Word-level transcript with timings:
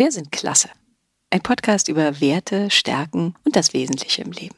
Wir 0.00 0.10
sind 0.12 0.32
klasse. 0.32 0.70
Ein 1.28 1.42
Podcast 1.42 1.88
über 1.88 2.22
Werte, 2.22 2.70
Stärken 2.70 3.34
und 3.44 3.54
das 3.54 3.74
Wesentliche 3.74 4.22
im 4.22 4.32
Leben. 4.32 4.56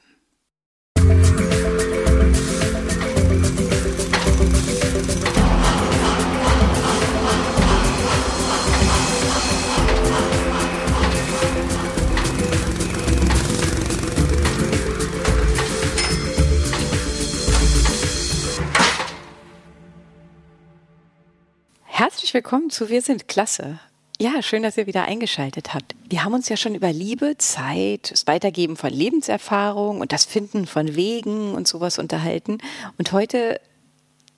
Herzlich 21.82 22.32
willkommen 22.32 22.70
zu 22.70 22.88
Wir 22.88 23.02
sind 23.02 23.26
klasse. 23.26 23.80
Ja, 24.22 24.40
schön, 24.40 24.62
dass 24.62 24.76
ihr 24.76 24.86
wieder 24.86 25.02
eingeschaltet 25.02 25.74
habt. 25.74 25.96
Wir 26.08 26.22
haben 26.22 26.32
uns 26.32 26.48
ja 26.48 26.56
schon 26.56 26.76
über 26.76 26.92
Liebe, 26.92 27.34
Zeit, 27.38 28.12
das 28.12 28.28
Weitergeben 28.28 28.76
von 28.76 28.90
Lebenserfahrung 28.90 30.00
und 30.00 30.12
das 30.12 30.26
Finden 30.26 30.66
von 30.68 30.94
Wegen 30.94 31.54
und 31.54 31.66
sowas 31.66 31.98
unterhalten. 31.98 32.58
Und 32.98 33.10
heute 33.10 33.60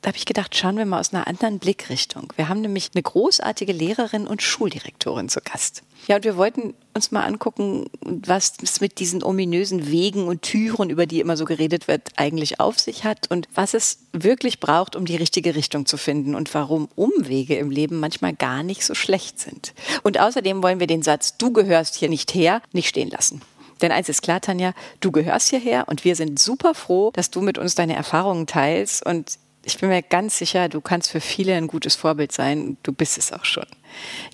da 0.04 0.08
habe 0.08 0.18
ich 0.18 0.26
gedacht, 0.26 0.54
schauen 0.54 0.76
wir 0.76 0.84
mal 0.84 1.00
aus 1.00 1.14
einer 1.14 1.26
anderen 1.26 1.58
Blickrichtung. 1.58 2.30
Wir 2.36 2.50
haben 2.50 2.60
nämlich 2.60 2.90
eine 2.94 3.02
großartige 3.02 3.72
Lehrerin 3.72 4.26
und 4.26 4.42
Schuldirektorin 4.42 5.30
zu 5.30 5.40
Gast. 5.40 5.82
Ja, 6.06 6.16
und 6.16 6.24
wir 6.24 6.36
wollten 6.36 6.74
uns 6.92 7.10
mal 7.10 7.22
angucken, 7.22 7.86
was 8.02 8.52
es 8.62 8.82
mit 8.82 8.98
diesen 8.98 9.22
ominösen 9.22 9.90
Wegen 9.90 10.28
und 10.28 10.42
Türen, 10.42 10.90
über 10.90 11.06
die 11.06 11.20
immer 11.20 11.38
so 11.38 11.46
geredet 11.46 11.88
wird, 11.88 12.10
eigentlich 12.16 12.60
auf 12.60 12.78
sich 12.78 13.04
hat 13.04 13.30
und 13.30 13.48
was 13.54 13.72
es 13.72 14.00
wirklich 14.12 14.60
braucht, 14.60 14.94
um 14.94 15.06
die 15.06 15.16
richtige 15.16 15.54
Richtung 15.54 15.86
zu 15.86 15.96
finden 15.96 16.34
und 16.34 16.52
warum 16.52 16.90
Umwege 16.96 17.56
im 17.56 17.70
Leben 17.70 17.98
manchmal 17.98 18.34
gar 18.34 18.62
nicht 18.62 18.84
so 18.84 18.94
schlecht 18.94 19.40
sind. 19.40 19.72
Und 20.02 20.20
außerdem 20.20 20.62
wollen 20.62 20.80
wir 20.80 20.86
den 20.86 21.02
Satz, 21.02 21.38
du 21.38 21.50
gehörst 21.50 21.94
hier 21.94 22.10
nicht 22.10 22.34
her, 22.34 22.60
nicht 22.72 22.90
stehen 22.90 23.08
lassen. 23.08 23.40
Denn 23.80 23.90
eins 23.90 24.10
ist 24.10 24.20
klar, 24.20 24.42
Tanja, 24.42 24.74
du 25.00 25.10
gehörst 25.10 25.48
hierher 25.48 25.88
und 25.88 26.04
wir 26.04 26.14
sind 26.14 26.38
super 26.38 26.74
froh, 26.74 27.10
dass 27.14 27.30
du 27.30 27.40
mit 27.40 27.56
uns 27.56 27.74
deine 27.74 27.96
Erfahrungen 27.96 28.46
teilst 28.46 29.04
und 29.04 29.38
ich 29.64 29.78
bin 29.78 29.88
mir 29.88 30.02
ganz 30.02 30.38
sicher, 30.38 30.68
du 30.68 30.80
kannst 30.80 31.10
für 31.10 31.20
viele 31.20 31.54
ein 31.54 31.66
gutes 31.66 31.94
Vorbild 31.94 32.32
sein. 32.32 32.76
Du 32.82 32.92
bist 32.92 33.18
es 33.18 33.32
auch 33.32 33.44
schon. 33.44 33.66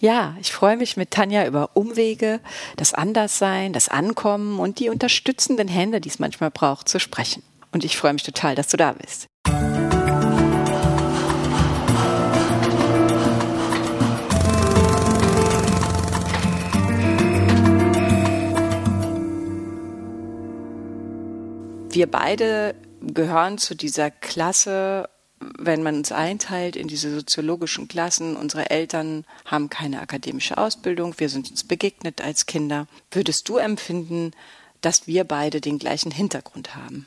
Ja, 0.01 0.37
ich 0.41 0.53
freue 0.53 0.77
mich 0.77 0.97
mit 0.97 1.11
Tanja 1.11 1.47
über 1.47 1.71
Umwege, 1.75 2.41
das 2.77 2.95
Anderssein, 2.95 3.73
das 3.73 3.89
Ankommen 3.89 4.59
und 4.59 4.79
die 4.81 4.89
unterstützenden 4.89 5.69
Hände, 5.69 6.01
die 6.01 6.09
es 6.09 6.19
manchmal 6.19 6.51
braucht, 6.51 6.89
zu 6.89 6.99
sprechen. 6.99 7.43
Und 7.73 7.85
ich 7.85 7.97
freue 7.97 8.13
mich 8.13 8.23
total, 8.23 8.55
dass 8.55 8.69
du 8.69 8.77
da 8.77 8.93
bist. 8.93 9.27
Wir 21.93 22.09
beide 22.09 22.77
gehören 23.01 23.59
zu 23.59 23.75
dieser 23.75 24.11
Klasse 24.11 25.09
wenn 25.41 25.83
man 25.83 25.97
uns 25.97 26.13
einteilt 26.13 26.77
in 26.77 26.89
diese 26.89 27.15
soziologischen 27.15 27.89
Klassen, 27.89 28.37
unsere 28.37 28.71
Eltern 28.71 29.25
haben 29.47 29.71
keine 29.71 30.01
akademische 30.01 30.59
Ausbildung, 30.59 31.15
wir 31.19 31.29
sind 31.29 31.51
uns 31.51 31.65
begegnet 31.65 32.21
als 32.21 32.47
Kinder, 32.47 32.87
würdest 33.11 33.49
du 33.49 33.57
empfinden, 33.57 34.33
dass 34.81 35.07
wir 35.07 35.25
beide 35.25 35.61
den 35.61 35.79
gleichen 35.79 36.11
Hintergrund 36.11 36.77
haben? 36.77 37.07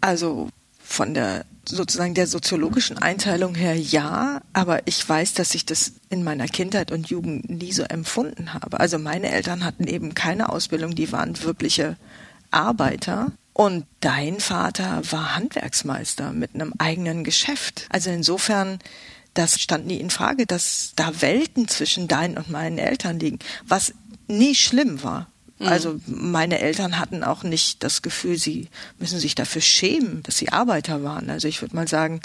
Also 0.00 0.48
von 0.78 1.14
der 1.14 1.46
sozusagen 1.66 2.12
der 2.12 2.26
soziologischen 2.26 2.98
Einteilung 2.98 3.54
her 3.54 3.74
ja, 3.74 4.42
aber 4.52 4.86
ich 4.86 5.08
weiß, 5.08 5.32
dass 5.32 5.54
ich 5.54 5.64
das 5.64 5.94
in 6.10 6.22
meiner 6.22 6.46
Kindheit 6.46 6.92
und 6.92 7.08
Jugend 7.08 7.48
nie 7.48 7.72
so 7.72 7.84
empfunden 7.84 8.52
habe. 8.52 8.80
Also 8.80 8.98
meine 8.98 9.30
Eltern 9.30 9.64
hatten 9.64 9.86
eben 9.86 10.14
keine 10.14 10.50
Ausbildung, 10.50 10.94
die 10.94 11.10
waren 11.10 11.42
wirkliche 11.42 11.96
Arbeiter 12.50 13.32
und 13.54 13.86
dein 14.00 14.40
Vater 14.40 15.00
war 15.10 15.36
Handwerksmeister 15.36 16.32
mit 16.32 16.54
einem 16.54 16.74
eigenen 16.78 17.22
Geschäft. 17.22 17.86
Also 17.88 18.10
insofern, 18.10 18.80
das 19.32 19.60
stand 19.60 19.86
nie 19.86 20.00
in 20.00 20.10
Frage, 20.10 20.44
dass 20.44 20.92
da 20.96 21.22
Welten 21.22 21.68
zwischen 21.68 22.08
deinen 22.08 22.36
und 22.36 22.50
meinen 22.50 22.78
Eltern 22.78 23.20
liegen, 23.20 23.38
was 23.64 23.94
nie 24.26 24.56
schlimm 24.56 25.04
war. 25.04 25.28
Mhm. 25.60 25.68
Also 25.68 26.00
meine 26.06 26.58
Eltern 26.58 26.98
hatten 26.98 27.22
auch 27.22 27.44
nicht 27.44 27.84
das 27.84 28.02
Gefühl, 28.02 28.38
sie 28.38 28.68
müssen 28.98 29.20
sich 29.20 29.36
dafür 29.36 29.62
schämen, 29.62 30.24
dass 30.24 30.36
sie 30.36 30.50
Arbeiter 30.50 31.04
waren. 31.04 31.30
Also 31.30 31.46
ich 31.46 31.62
würde 31.62 31.76
mal 31.76 31.86
sagen, 31.86 32.20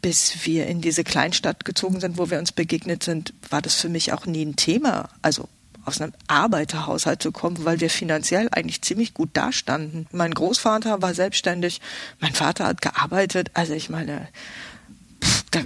bis 0.00 0.46
wir 0.46 0.66
in 0.66 0.80
diese 0.80 1.04
Kleinstadt 1.04 1.66
gezogen 1.66 2.00
sind, 2.00 2.16
wo 2.16 2.30
wir 2.30 2.38
uns 2.38 2.52
begegnet 2.52 3.02
sind, 3.02 3.34
war 3.50 3.60
das 3.60 3.74
für 3.74 3.90
mich 3.90 4.14
auch 4.14 4.24
nie 4.24 4.46
ein 4.46 4.56
Thema. 4.56 5.10
Also 5.20 5.46
aus 5.84 6.00
einem 6.00 6.12
Arbeiterhaushalt 6.26 7.22
zu 7.22 7.32
kommen, 7.32 7.64
weil 7.64 7.80
wir 7.80 7.90
finanziell 7.90 8.48
eigentlich 8.50 8.82
ziemlich 8.82 9.14
gut 9.14 9.30
dastanden. 9.34 10.06
Mein 10.12 10.32
Großvater 10.32 11.02
war 11.02 11.14
selbstständig, 11.14 11.80
mein 12.20 12.32
Vater 12.32 12.66
hat 12.66 12.82
gearbeitet. 12.82 13.50
Also 13.54 13.74
ich 13.74 13.90
meine, 13.90 14.28
pff, 15.22 15.44
da, 15.50 15.60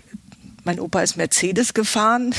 mein 0.69 0.81
Opa 0.81 1.01
ist 1.01 1.17
Mercedes 1.17 1.73
gefahren 1.73 2.35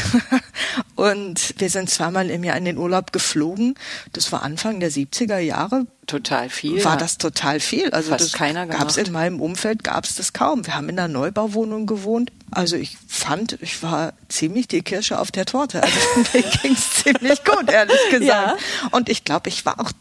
und 0.96 1.56
wir 1.58 1.72
sind 1.72 1.90
zweimal 1.90 2.30
im 2.30 2.44
Jahr 2.44 2.58
in 2.58 2.66
den 2.66 2.78
Urlaub 2.78 3.12
geflogen. 3.12 3.74
Das 4.14 4.32
war 4.32 4.44
Anfang 4.44 4.80
der 4.80 4.92
70er 4.92 5.40
Jahre. 5.40 5.88
Total 6.06 6.48
viel. 6.48 6.84
War 6.86 6.92
ja. 6.92 6.98
das 6.98 7.18
total 7.18 7.60
viel? 7.60 7.90
Also 7.90 8.12
Fast 8.12 8.26
das 8.26 8.34
keiner 8.34 8.68
gab 8.68 8.88
es 8.88 8.98
in 8.98 9.12
meinem 9.12 9.42
Umfeld 9.42 9.84
gab 9.84 10.04
es 10.04 10.14
das 10.14 10.32
kaum. 10.32 10.68
Wir 10.68 10.76
haben 10.76 10.90
in 10.90 11.00
einer 11.00 11.08
Neubauwohnung 11.08 11.88
gewohnt. 11.88 12.32
Also 12.52 12.76
ich 12.76 12.98
fand, 13.08 13.58
ich 13.64 13.82
war 13.82 14.14
ziemlich 14.28 14.68
die 14.68 14.84
Kirsche 14.84 15.20
auf 15.20 15.32
der 15.32 15.48
Torte. 15.48 15.82
Also 15.82 15.98
mir 16.34 16.44
ging 16.44 16.74
es 16.74 17.04
ziemlich 17.04 17.44
gut, 17.44 17.68
ehrlich 17.72 18.00
gesagt. 18.12 18.62
Ja. 18.62 18.90
Und 18.92 19.10
ich 19.10 19.26
glaube, 19.26 19.50
ich 19.50 19.66
war 19.66 19.80
auch 19.80 19.92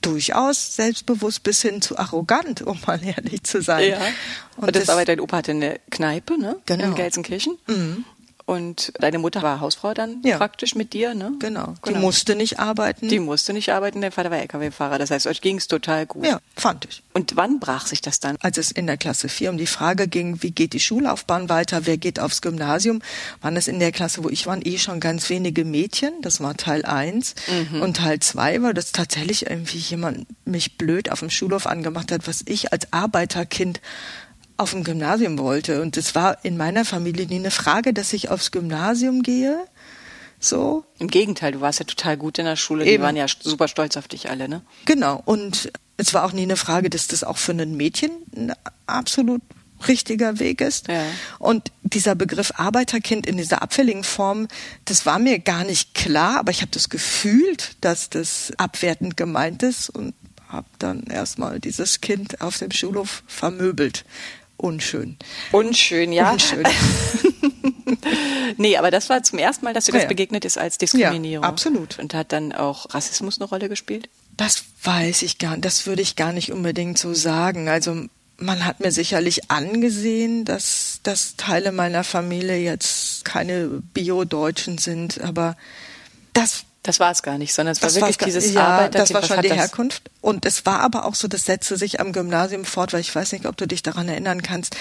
durchaus 0.00 0.76
selbstbewusst 0.76 1.42
bis 1.42 1.62
hin 1.62 1.82
zu 1.82 1.98
arrogant, 1.98 2.62
um 2.62 2.78
mal 2.86 3.00
ehrlich 3.04 3.42
zu 3.44 3.62
sein. 3.62 3.90
Ja. 3.90 3.98
Und, 4.56 4.68
und 4.68 4.76
das, 4.76 4.82
das 4.84 4.88
war 4.88 4.96
bei 4.96 5.04
dein 5.04 5.20
Opa 5.20 5.38
hatte 5.38 5.52
eine 5.52 5.80
Kneipe, 5.90 6.38
ne? 6.38 6.56
Genau. 6.66 6.84
In 6.84 6.94
Gelsenkirchen. 6.94 7.58
Mhm. 7.66 8.04
Und 8.48 8.94
deine 8.98 9.18
Mutter 9.18 9.42
war 9.42 9.60
Hausfrau 9.60 9.92
dann 9.92 10.22
ja. 10.24 10.38
praktisch 10.38 10.74
mit 10.74 10.94
dir, 10.94 11.12
ne? 11.12 11.34
Genau. 11.38 11.74
Die 11.84 11.90
genau. 11.90 12.00
musste 12.00 12.34
nicht 12.34 12.58
arbeiten. 12.58 13.06
Die 13.06 13.18
musste 13.18 13.52
nicht 13.52 13.70
arbeiten, 13.74 14.00
dein 14.00 14.10
Vater 14.10 14.30
war 14.30 14.38
LKW-Fahrer. 14.38 14.96
Das 14.96 15.10
heißt, 15.10 15.26
euch 15.26 15.42
ging 15.42 15.58
es 15.58 15.68
total 15.68 16.06
gut. 16.06 16.24
Ja, 16.24 16.40
fand 16.56 16.86
ich. 16.86 17.02
Und 17.12 17.36
wann 17.36 17.60
brach 17.60 17.86
sich 17.86 18.00
das 18.00 18.20
dann? 18.20 18.38
Als 18.40 18.56
es 18.56 18.70
in 18.70 18.86
der 18.86 18.96
Klasse 18.96 19.28
4 19.28 19.50
um 19.50 19.58
die 19.58 19.66
Frage 19.66 20.08
ging, 20.08 20.42
wie 20.42 20.50
geht 20.50 20.72
die 20.72 20.80
Schullaufbahn 20.80 21.50
weiter, 21.50 21.84
wer 21.84 21.98
geht 21.98 22.20
aufs 22.20 22.40
Gymnasium, 22.40 23.02
waren 23.42 23.54
es 23.54 23.68
in 23.68 23.80
der 23.80 23.92
Klasse, 23.92 24.24
wo 24.24 24.30
ich 24.30 24.46
war, 24.46 24.64
eh 24.64 24.78
schon 24.78 24.98
ganz 24.98 25.28
wenige 25.28 25.66
Mädchen. 25.66 26.14
Das 26.22 26.40
war 26.40 26.56
Teil 26.56 26.86
1. 26.86 27.34
Mhm. 27.70 27.82
Und 27.82 27.98
Teil 27.98 28.18
2 28.18 28.62
war, 28.62 28.72
dass 28.72 28.92
tatsächlich 28.92 29.50
irgendwie 29.50 29.76
jemand 29.76 30.26
mich 30.46 30.78
blöd 30.78 31.12
auf 31.12 31.20
dem 31.20 31.28
Schulhof 31.28 31.66
angemacht 31.66 32.10
hat, 32.12 32.26
was 32.26 32.44
ich 32.46 32.72
als 32.72 32.94
Arbeiterkind 32.94 33.82
auf 34.58 34.74
ein 34.74 34.84
Gymnasium 34.84 35.38
wollte. 35.38 35.80
Und 35.80 35.96
es 35.96 36.14
war 36.14 36.44
in 36.44 36.56
meiner 36.56 36.84
Familie 36.84 37.26
nie 37.26 37.36
eine 37.36 37.50
Frage, 37.50 37.94
dass 37.94 38.12
ich 38.12 38.28
aufs 38.28 38.50
Gymnasium 38.50 39.22
gehe. 39.22 39.64
So. 40.40 40.84
Im 40.98 41.08
Gegenteil, 41.08 41.52
du 41.52 41.60
warst 41.60 41.78
ja 41.78 41.84
total 41.84 42.16
gut 42.16 42.38
in 42.38 42.44
der 42.44 42.56
Schule. 42.56 42.84
Eben. 42.84 42.98
Die 42.98 43.00
waren 43.00 43.16
ja 43.16 43.26
super 43.28 43.68
stolz 43.68 43.96
auf 43.96 44.08
dich 44.08 44.28
alle, 44.28 44.48
ne? 44.48 44.62
Genau. 44.84 45.22
Und 45.24 45.72
es 45.96 46.12
war 46.12 46.24
auch 46.24 46.32
nie 46.32 46.42
eine 46.42 46.56
Frage, 46.56 46.90
dass 46.90 47.08
das 47.08 47.24
auch 47.24 47.38
für 47.38 47.52
ein 47.52 47.76
Mädchen 47.76 48.10
ein 48.36 48.52
absolut 48.86 49.42
richtiger 49.86 50.40
Weg 50.40 50.60
ist. 50.60 50.88
Ja. 50.88 51.04
Und 51.38 51.70
dieser 51.82 52.16
Begriff 52.16 52.52
Arbeiterkind 52.56 53.26
in 53.26 53.36
dieser 53.36 53.62
abfälligen 53.62 54.02
Form, 54.02 54.48
das 54.86 55.06
war 55.06 55.20
mir 55.20 55.38
gar 55.38 55.64
nicht 55.64 55.94
klar, 55.94 56.38
aber 56.38 56.50
ich 56.50 56.62
habe 56.62 56.72
das 56.72 56.88
gefühlt, 56.88 57.76
dass 57.80 58.10
das 58.10 58.52
abwertend 58.56 59.16
gemeint 59.16 59.62
ist 59.62 59.88
und 59.88 60.14
habe 60.48 60.66
dann 60.78 61.04
erstmal 61.04 61.60
dieses 61.60 62.00
Kind 62.00 62.40
auf 62.40 62.58
dem 62.58 62.72
Schulhof 62.72 63.22
vermöbelt 63.26 64.04
unschön. 64.58 65.16
Unschön, 65.52 66.12
ja. 66.12 66.32
Unschön. 66.32 66.64
nee, 68.58 68.76
aber 68.76 68.90
das 68.90 69.08
war 69.08 69.22
zum 69.22 69.38
ersten 69.38 69.64
Mal, 69.64 69.72
dass 69.72 69.86
dir 69.86 69.92
das 69.92 70.02
ja. 70.02 70.08
begegnet 70.08 70.44
ist 70.44 70.58
als 70.58 70.76
Diskriminierung. 70.78 71.44
Ja, 71.44 71.48
absolut. 71.48 71.98
Und 71.98 72.12
hat 72.12 72.32
dann 72.32 72.52
auch 72.52 72.92
Rassismus 72.94 73.40
eine 73.40 73.48
Rolle 73.48 73.68
gespielt? 73.68 74.08
Das 74.36 74.64
weiß 74.82 75.22
ich 75.22 75.38
gar 75.38 75.52
nicht. 75.52 75.64
Das 75.64 75.86
würde 75.86 76.02
ich 76.02 76.16
gar 76.16 76.32
nicht 76.32 76.52
unbedingt 76.52 76.98
so 76.98 77.14
sagen. 77.14 77.68
Also 77.68 78.04
man 78.38 78.64
hat 78.64 78.80
mir 78.80 78.92
sicherlich 78.92 79.50
angesehen, 79.50 80.44
dass, 80.44 81.00
dass 81.02 81.36
Teile 81.36 81.72
meiner 81.72 82.04
Familie 82.04 82.58
jetzt 82.58 83.24
keine 83.24 83.68
Bio-Deutschen 83.94 84.78
sind, 84.78 85.20
aber 85.20 85.56
das 86.34 86.64
das 86.82 87.00
war 87.00 87.10
es 87.10 87.22
gar 87.22 87.38
nicht, 87.38 87.52
sondern 87.52 87.72
es 87.72 87.82
war 87.82 87.94
wirklich 87.94 88.16
dieses 88.16 88.52
ja, 88.52 88.66
Arbeiter. 88.66 88.98
Das 88.98 89.12
war 89.12 89.22
schon 89.22 89.42
die 89.42 89.52
Herkunft. 89.52 90.10
Und 90.20 90.46
es 90.46 90.64
war 90.64 90.80
aber 90.80 91.04
auch 91.04 91.14
so, 91.14 91.28
das 91.28 91.44
setzte 91.44 91.76
sich 91.76 92.00
am 92.00 92.12
Gymnasium 92.12 92.64
fort, 92.64 92.92
weil 92.92 93.00
ich 93.00 93.14
weiß 93.14 93.32
nicht, 93.32 93.46
ob 93.46 93.56
du 93.56 93.66
dich 93.66 93.82
daran 93.82 94.08
erinnern 94.08 94.42
kannst. 94.42 94.76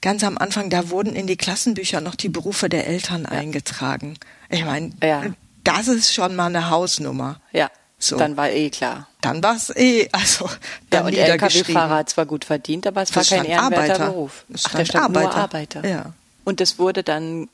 Ganz 0.00 0.22
am 0.24 0.38
Anfang, 0.38 0.70
da 0.70 0.90
wurden 0.90 1.16
in 1.16 1.26
die 1.26 1.36
Klassenbücher 1.36 2.00
noch 2.00 2.14
die 2.14 2.28
Berufe 2.28 2.68
der 2.68 2.86
Eltern 2.86 3.22
ja. 3.22 3.30
eingetragen. 3.30 4.18
Ich 4.50 4.64
meine, 4.64 4.92
ja. 5.02 5.24
das 5.64 5.88
ist 5.88 6.14
schon 6.14 6.36
mal 6.36 6.46
eine 6.46 6.70
Hausnummer. 6.70 7.40
Ja. 7.52 7.70
So. 7.98 8.16
Dann 8.16 8.36
war 8.36 8.50
eh 8.50 8.70
klar. 8.70 9.08
Dann 9.20 9.42
war 9.42 9.56
es 9.56 9.74
eh, 9.74 10.08
also 10.12 10.48
dann 10.90 11.00
ja, 11.00 11.06
und 11.06 11.16
der 11.16 11.28
LKW-Fahrer 11.32 11.96
hat 11.96 12.10
zwar 12.10 12.26
gut 12.26 12.44
verdient, 12.44 12.86
aber 12.86 13.02
es 13.02 13.10
das 13.10 13.30
war 13.32 13.38
kein 13.38 13.46
ehrenwerter 13.46 13.94
Arbeiter. 13.94 14.06
Beruf. 14.06 14.44
Es 14.54 14.66
Ach, 14.66 14.74
der 14.76 14.84
stand 14.84 15.04
Arbeiter. 15.04 15.36
Arbeiter. 15.36 15.88
Ja. 15.88 16.12
Und 16.44 16.60
das 16.60 16.78
wurde 16.78 17.02
dann 17.02 17.48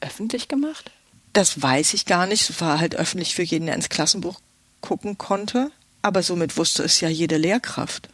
öffentlich 0.00 0.48
gemacht? 0.48 0.90
Das 1.38 1.62
weiß 1.62 1.94
ich 1.94 2.04
gar 2.04 2.26
nicht. 2.26 2.50
Es 2.50 2.60
war 2.60 2.80
halt 2.80 2.96
öffentlich 2.96 3.32
für 3.32 3.44
jeden, 3.44 3.66
der 3.66 3.76
ins 3.76 3.88
Klassenbuch 3.88 4.40
gucken 4.80 5.18
konnte. 5.18 5.70
Aber 6.02 6.24
somit 6.24 6.56
wusste 6.56 6.82
es 6.82 7.00
ja 7.00 7.08
jede 7.08 7.36
Lehrkraft. 7.36 8.08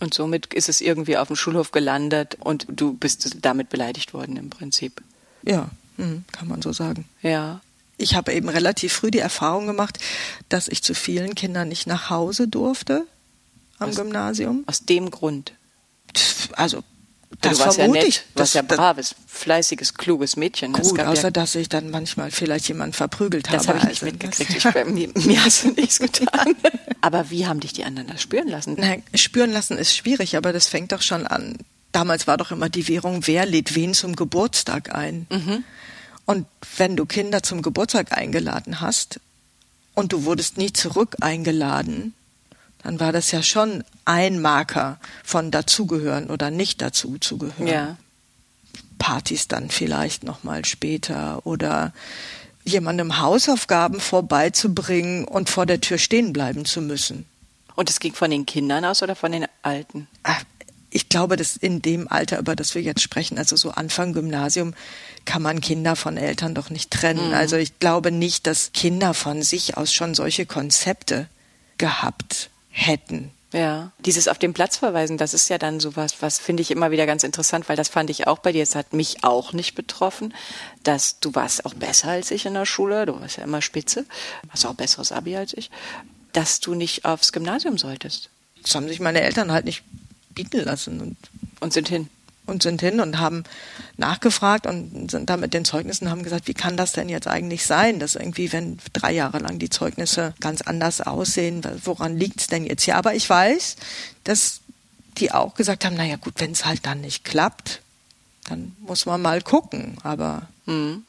Und 0.00 0.14
somit 0.14 0.52
ist 0.52 0.68
es 0.68 0.80
irgendwie 0.80 1.16
auf 1.16 1.28
dem 1.28 1.36
Schulhof 1.36 1.70
gelandet 1.70 2.38
und 2.40 2.66
du 2.68 2.94
bist 2.94 3.36
damit 3.42 3.68
beleidigt 3.68 4.14
worden 4.14 4.36
im 4.36 4.50
Prinzip. 4.50 5.00
Ja, 5.44 5.70
hm, 5.96 6.24
kann 6.32 6.48
man 6.48 6.60
so 6.60 6.72
sagen. 6.72 7.04
Ja. 7.22 7.60
Ich 7.98 8.16
habe 8.16 8.32
eben 8.32 8.48
relativ 8.48 8.94
früh 8.94 9.12
die 9.12 9.20
Erfahrung 9.20 9.68
gemacht, 9.68 10.00
dass 10.48 10.66
ich 10.66 10.82
zu 10.82 10.92
vielen 10.92 11.36
Kindern 11.36 11.68
nicht 11.68 11.86
nach 11.86 12.10
Hause 12.10 12.48
durfte 12.48 13.06
am 13.78 13.90
aus, 13.90 13.94
Gymnasium. 13.94 14.64
Aus 14.66 14.80
dem 14.86 15.12
Grund. 15.12 15.52
Also 16.54 16.82
das 17.40 17.58
du 17.58 17.64
warst 17.64 17.78
ja 17.78 17.86
nett, 17.86 18.08
ich. 18.08 18.22
Du 18.34 18.40
warst 18.40 18.54
ja 18.54 18.62
braves, 18.62 19.14
fleißiges, 19.26 19.94
kluges 19.94 20.36
Mädchen. 20.36 20.72
Gut, 20.72 20.98
außer 20.98 21.24
ja, 21.24 21.30
dass 21.30 21.54
ich 21.54 21.68
dann 21.68 21.90
manchmal 21.90 22.30
vielleicht 22.30 22.68
jemanden 22.68 22.92
verprügelt 22.92 23.48
habe. 23.48 23.58
Das 23.58 23.68
habe 23.68 23.78
ich 23.78 23.84
nicht 23.84 24.02
also, 24.02 24.06
mitgekriegt. 24.06 24.56
Ich, 24.56 24.64
bei 24.64 24.84
mir, 24.84 25.10
mir 25.14 25.44
hast 25.44 25.64
du 25.64 25.70
nichts 25.70 26.00
getan. 26.00 26.56
aber 27.00 27.30
wie 27.30 27.46
haben 27.46 27.60
dich 27.60 27.72
die 27.72 27.84
anderen 27.84 28.08
das 28.08 28.20
spüren 28.20 28.48
lassen? 28.48 28.74
Nein, 28.78 29.04
spüren 29.14 29.52
lassen 29.52 29.78
ist 29.78 29.96
schwierig, 29.96 30.36
aber 30.36 30.52
das 30.52 30.66
fängt 30.66 30.92
doch 30.92 31.02
schon 31.02 31.26
an. 31.26 31.56
Damals 31.92 32.26
war 32.26 32.36
doch 32.36 32.50
immer 32.50 32.68
die 32.68 32.88
Währung, 32.88 33.26
wer 33.26 33.46
lädt 33.46 33.74
wen 33.74 33.94
zum 33.94 34.16
Geburtstag 34.16 34.94
ein? 34.94 35.26
Mhm. 35.30 35.64
Und 36.26 36.46
wenn 36.76 36.96
du 36.96 37.06
Kinder 37.06 37.42
zum 37.42 37.62
Geburtstag 37.62 38.16
eingeladen 38.16 38.80
hast 38.80 39.20
und 39.94 40.12
du 40.12 40.24
wurdest 40.24 40.58
nie 40.58 40.72
zurück 40.72 41.16
eingeladen, 41.20 42.14
dann 42.82 43.00
war 43.00 43.12
das 43.12 43.30
ja 43.30 43.42
schon 43.42 43.84
ein 44.04 44.40
Marker 44.40 44.98
von 45.24 45.50
dazugehören 45.50 46.30
oder 46.30 46.50
nicht 46.50 46.80
dazuzugehören. 46.80 47.66
Ja. 47.66 47.96
Partys 48.98 49.48
dann 49.48 49.70
vielleicht 49.70 50.24
noch 50.24 50.44
mal 50.44 50.64
später 50.64 51.44
oder 51.46 51.92
jemandem 52.64 53.18
Hausaufgaben 53.18 54.00
vorbeizubringen 54.00 55.24
und 55.24 55.48
vor 55.48 55.66
der 55.66 55.80
Tür 55.80 55.98
stehen 55.98 56.32
bleiben 56.32 56.64
zu 56.64 56.80
müssen. 56.80 57.26
Und 57.74 57.88
es 57.88 58.00
ging 58.00 58.14
von 58.14 58.30
den 58.30 58.46
Kindern 58.46 58.84
aus 58.84 59.02
oder 59.02 59.16
von 59.16 59.32
den 59.32 59.46
Alten? 59.62 60.06
Ach, 60.22 60.42
ich 60.90 61.08
glaube, 61.08 61.36
dass 61.36 61.56
in 61.56 61.80
dem 61.80 62.08
Alter, 62.08 62.38
über 62.38 62.56
das 62.56 62.74
wir 62.74 62.82
jetzt 62.82 63.00
sprechen, 63.00 63.38
also 63.38 63.56
so 63.56 63.70
Anfang 63.70 64.12
Gymnasium, 64.12 64.74
kann 65.24 65.40
man 65.40 65.60
Kinder 65.60 65.96
von 65.96 66.16
Eltern 66.16 66.54
doch 66.54 66.68
nicht 66.68 66.90
trennen. 66.90 67.28
Mhm. 67.28 67.34
Also 67.34 67.56
ich 67.56 67.78
glaube 67.78 68.10
nicht, 68.10 68.46
dass 68.46 68.72
Kinder 68.72 69.14
von 69.14 69.42
sich 69.42 69.76
aus 69.76 69.92
schon 69.92 70.14
solche 70.14 70.46
Konzepte 70.46 71.28
gehabt 71.78 72.50
hätten. 72.80 73.30
Ja, 73.52 73.90
dieses 73.98 74.28
auf 74.28 74.38
den 74.38 74.54
Platz 74.54 74.76
verweisen, 74.76 75.18
das 75.18 75.34
ist 75.34 75.48
ja 75.48 75.58
dann 75.58 75.80
sowas, 75.80 76.14
was 76.20 76.38
finde 76.38 76.60
ich 76.60 76.70
immer 76.70 76.92
wieder 76.92 77.04
ganz 77.04 77.24
interessant, 77.24 77.68
weil 77.68 77.76
das 77.76 77.88
fand 77.88 78.08
ich 78.08 78.28
auch 78.28 78.38
bei 78.38 78.52
dir, 78.52 78.62
es 78.62 78.76
hat 78.76 78.92
mich 78.92 79.24
auch 79.24 79.52
nicht 79.52 79.74
betroffen, 79.74 80.34
dass 80.84 81.18
du 81.18 81.34
warst 81.34 81.66
auch 81.66 81.74
besser 81.74 82.10
als 82.10 82.30
ich 82.30 82.46
in 82.46 82.54
der 82.54 82.64
Schule, 82.64 83.06
du 83.06 83.20
warst 83.20 83.38
ja 83.38 83.44
immer 83.44 83.60
spitze, 83.60 84.06
hast 84.50 84.66
auch 84.66 84.74
besseres 84.74 85.10
Abi 85.10 85.36
als 85.36 85.52
ich, 85.54 85.68
dass 86.32 86.60
du 86.60 86.74
nicht 86.74 87.04
aufs 87.04 87.32
Gymnasium 87.32 87.76
solltest. 87.76 88.30
Das 88.62 88.76
haben 88.76 88.86
sich 88.86 89.00
meine 89.00 89.20
Eltern 89.20 89.50
halt 89.50 89.64
nicht 89.64 89.82
bieten 90.32 90.64
lassen 90.64 91.00
und, 91.00 91.16
und 91.58 91.72
sind 91.72 91.88
hin 91.88 92.08
und 92.50 92.62
sind 92.62 92.80
hin 92.80 93.00
und 93.00 93.18
haben 93.18 93.44
nachgefragt 93.96 94.66
und 94.66 95.10
sind 95.10 95.30
da 95.30 95.36
mit 95.36 95.54
den 95.54 95.64
Zeugnissen 95.64 96.10
haben 96.10 96.22
gesagt, 96.22 96.48
wie 96.48 96.54
kann 96.54 96.76
das 96.76 96.92
denn 96.92 97.08
jetzt 97.08 97.26
eigentlich 97.26 97.66
sein, 97.66 97.98
dass 97.98 98.16
irgendwie, 98.16 98.52
wenn 98.52 98.78
drei 98.92 99.12
Jahre 99.12 99.38
lang 99.38 99.58
die 99.58 99.70
Zeugnisse 99.70 100.34
ganz 100.40 100.62
anders 100.62 101.00
aussehen, 101.00 101.62
woran 101.84 102.16
liegt 102.16 102.40
es 102.40 102.46
denn 102.48 102.64
jetzt 102.64 102.82
hier? 102.82 102.96
Aber 102.96 103.14
ich 103.14 103.28
weiß, 103.28 103.76
dass 104.24 104.60
die 105.18 105.32
auch 105.32 105.54
gesagt 105.54 105.84
haben, 105.84 105.96
naja 105.96 106.16
gut, 106.16 106.34
wenn 106.38 106.52
es 106.52 106.64
halt 106.64 106.86
dann 106.86 107.00
nicht 107.00 107.24
klappt, 107.24 107.80
dann 108.48 108.74
muss 108.80 109.06
man 109.06 109.22
mal 109.22 109.42
gucken. 109.42 109.96
Aber 110.02 110.42
mhm. 110.66 111.04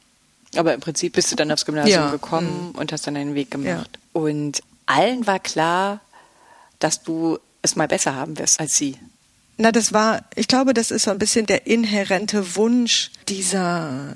aber 0.56 0.74
im 0.74 0.80
Prinzip 0.80 1.14
bist 1.14 1.32
du 1.32 1.36
dann 1.36 1.52
aufs 1.52 1.66
Gymnasium 1.66 2.04
ja. 2.06 2.12
gekommen 2.12 2.70
mhm. 2.70 2.80
und 2.80 2.92
hast 2.92 3.08
dann 3.08 3.16
deinen 3.16 3.36
Weg 3.36 3.52
gemacht. 3.52 3.90
Ja. 3.94 4.22
Und 4.22 4.62
allen 4.86 5.26
war 5.28 5.40
klar, 5.40 6.02
dass 6.80 7.04
du 7.04 7.40
es 7.62 7.76
mal 7.76 7.88
besser 7.88 8.16
haben 8.16 8.38
wirst 8.38 8.60
als 8.60 8.76
sie. 8.76 8.98
Na, 9.62 9.72
das 9.72 9.94
war, 9.94 10.26
ich 10.34 10.48
glaube, 10.48 10.74
das 10.74 10.90
ist 10.90 11.04
so 11.04 11.12
ein 11.12 11.20
bisschen 11.20 11.46
der 11.46 11.68
inhärente 11.68 12.56
Wunsch 12.56 13.12
dieser, 13.28 14.16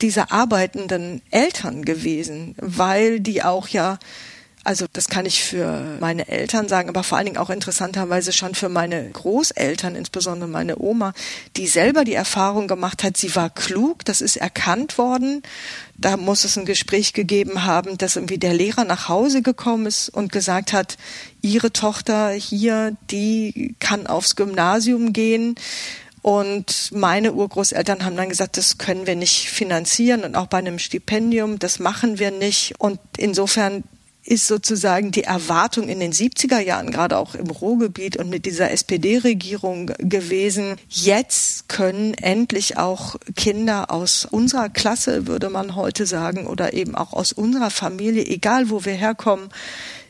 dieser 0.00 0.30
arbeitenden 0.30 1.20
Eltern 1.32 1.84
gewesen, 1.84 2.54
weil 2.58 3.18
die 3.18 3.42
auch 3.42 3.66
ja 3.66 3.98
also 4.64 4.86
das 4.92 5.08
kann 5.08 5.24
ich 5.24 5.42
für 5.42 5.96
meine 6.00 6.28
Eltern 6.28 6.68
sagen, 6.68 6.88
aber 6.88 7.02
vor 7.02 7.16
allen 7.16 7.26
Dingen 7.26 7.38
auch 7.38 7.50
interessanterweise 7.50 8.32
schon 8.32 8.54
für 8.54 8.68
meine 8.68 9.08
Großeltern, 9.10 9.94
insbesondere 9.94 10.48
meine 10.48 10.78
Oma, 10.78 11.14
die 11.56 11.66
selber 11.66 12.04
die 12.04 12.14
Erfahrung 12.14 12.68
gemacht 12.68 13.04
hat, 13.04 13.16
sie 13.16 13.34
war 13.34 13.50
klug, 13.50 14.04
das 14.04 14.20
ist 14.20 14.36
erkannt 14.36 14.98
worden. 14.98 15.42
Da 15.96 16.16
muss 16.16 16.44
es 16.44 16.56
ein 16.56 16.64
Gespräch 16.64 17.12
gegeben 17.12 17.64
haben, 17.64 17.98
dass 17.98 18.16
irgendwie 18.16 18.38
der 18.38 18.54
Lehrer 18.54 18.84
nach 18.84 19.08
Hause 19.08 19.42
gekommen 19.42 19.86
ist 19.86 20.08
und 20.10 20.32
gesagt 20.32 20.72
hat, 20.72 20.96
ihre 21.40 21.72
Tochter 21.72 22.30
hier, 22.30 22.96
die 23.10 23.74
kann 23.80 24.06
aufs 24.06 24.36
Gymnasium 24.36 25.12
gehen. 25.12 25.54
Und 26.22 26.90
meine 26.92 27.32
Urgroßeltern 27.32 28.04
haben 28.04 28.16
dann 28.16 28.28
gesagt, 28.28 28.56
das 28.56 28.76
können 28.76 29.06
wir 29.06 29.16
nicht 29.16 29.48
finanzieren 29.48 30.24
und 30.24 30.36
auch 30.36 30.46
bei 30.46 30.58
einem 30.58 30.78
Stipendium, 30.78 31.58
das 31.58 31.78
machen 31.78 32.18
wir 32.18 32.30
nicht. 32.30 32.74
Und 32.78 32.98
insofern 33.16 33.84
ist 34.28 34.46
sozusagen 34.46 35.10
die 35.10 35.24
Erwartung 35.24 35.88
in 35.88 36.00
den 36.00 36.12
70er 36.12 36.58
Jahren, 36.58 36.90
gerade 36.90 37.16
auch 37.16 37.34
im 37.34 37.48
Ruhrgebiet 37.48 38.18
und 38.18 38.28
mit 38.28 38.44
dieser 38.44 38.70
SPD-Regierung 38.70 39.86
gewesen. 39.98 40.76
Jetzt 40.86 41.70
können 41.70 42.12
endlich 42.12 42.76
auch 42.76 43.16
Kinder 43.36 43.90
aus 43.90 44.26
unserer 44.26 44.68
Klasse, 44.68 45.26
würde 45.26 45.48
man 45.48 45.76
heute 45.76 46.04
sagen, 46.04 46.46
oder 46.46 46.74
eben 46.74 46.94
auch 46.94 47.14
aus 47.14 47.32
unserer 47.32 47.70
Familie, 47.70 48.26
egal 48.26 48.68
wo 48.68 48.84
wir 48.84 48.92
herkommen, 48.92 49.48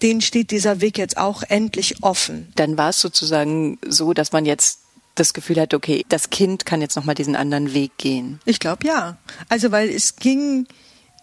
denen 0.02 0.20
steht 0.20 0.50
dieser 0.50 0.80
Weg 0.80 0.98
jetzt 0.98 1.16
auch 1.16 1.44
endlich 1.44 2.02
offen. 2.02 2.52
Dann 2.56 2.76
war 2.76 2.90
es 2.90 3.00
sozusagen 3.00 3.78
so, 3.86 4.14
dass 4.14 4.32
man 4.32 4.44
jetzt 4.44 4.80
das 5.14 5.32
Gefühl 5.32 5.60
hat, 5.60 5.74
okay, 5.74 6.04
das 6.08 6.30
Kind 6.30 6.66
kann 6.66 6.80
jetzt 6.80 6.96
nochmal 6.96 7.14
diesen 7.14 7.36
anderen 7.36 7.72
Weg 7.72 7.96
gehen. 7.98 8.40
Ich 8.44 8.58
glaube 8.58 8.84
ja. 8.84 9.16
Also 9.48 9.70
weil 9.70 9.88
es 9.88 10.16
ging, 10.16 10.66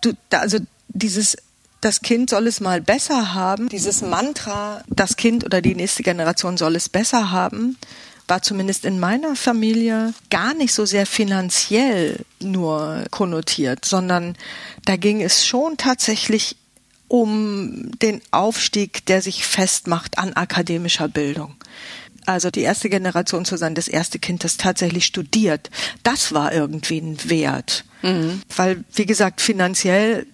du, 0.01 0.13
also 0.31 0.59
dieses 0.87 1.35
das 1.85 2.01
Kind 2.01 2.31
soll 2.31 2.47
es 2.47 2.61
mal 2.61 2.81
besser 2.81 3.35
haben. 3.35 3.69
Dieses 3.69 4.01
Mantra, 4.01 4.83
das 4.87 5.17
Kind 5.17 5.45
oder 5.45 5.61
die 5.61 5.75
nächste 5.75 6.01
Generation 6.01 6.57
soll 6.57 6.75
es 6.75 6.89
besser 6.89 7.29
haben, 7.29 7.77
war 8.27 8.41
zumindest 8.41 8.85
in 8.85 8.99
meiner 8.99 9.35
Familie 9.35 10.15
gar 10.31 10.55
nicht 10.55 10.73
so 10.73 10.85
sehr 10.85 11.05
finanziell 11.05 12.25
nur 12.41 13.03
konnotiert, 13.11 13.85
sondern 13.85 14.35
da 14.85 14.95
ging 14.95 15.21
es 15.21 15.45
schon 15.45 15.77
tatsächlich 15.77 16.55
um 17.07 17.91
den 18.01 18.19
Aufstieg, 18.31 19.05
der 19.05 19.21
sich 19.21 19.45
festmacht 19.45 20.17
an 20.17 20.33
akademischer 20.33 21.07
Bildung. 21.07 21.53
Also 22.25 22.49
die 22.49 22.61
erste 22.61 22.89
Generation 22.89 23.45
zu 23.45 23.57
sein, 23.57 23.75
das 23.75 23.87
erste 23.87 24.17
Kind, 24.17 24.43
das 24.43 24.57
tatsächlich 24.57 25.05
studiert, 25.05 25.69
das 26.01 26.33
war 26.33 26.51
irgendwie 26.51 26.97
ein 26.97 27.29
Wert. 27.29 27.85
Mhm. 28.01 28.41
Weil, 28.55 28.83
wie 28.95 29.05
gesagt, 29.05 29.39
finanziell 29.39 30.25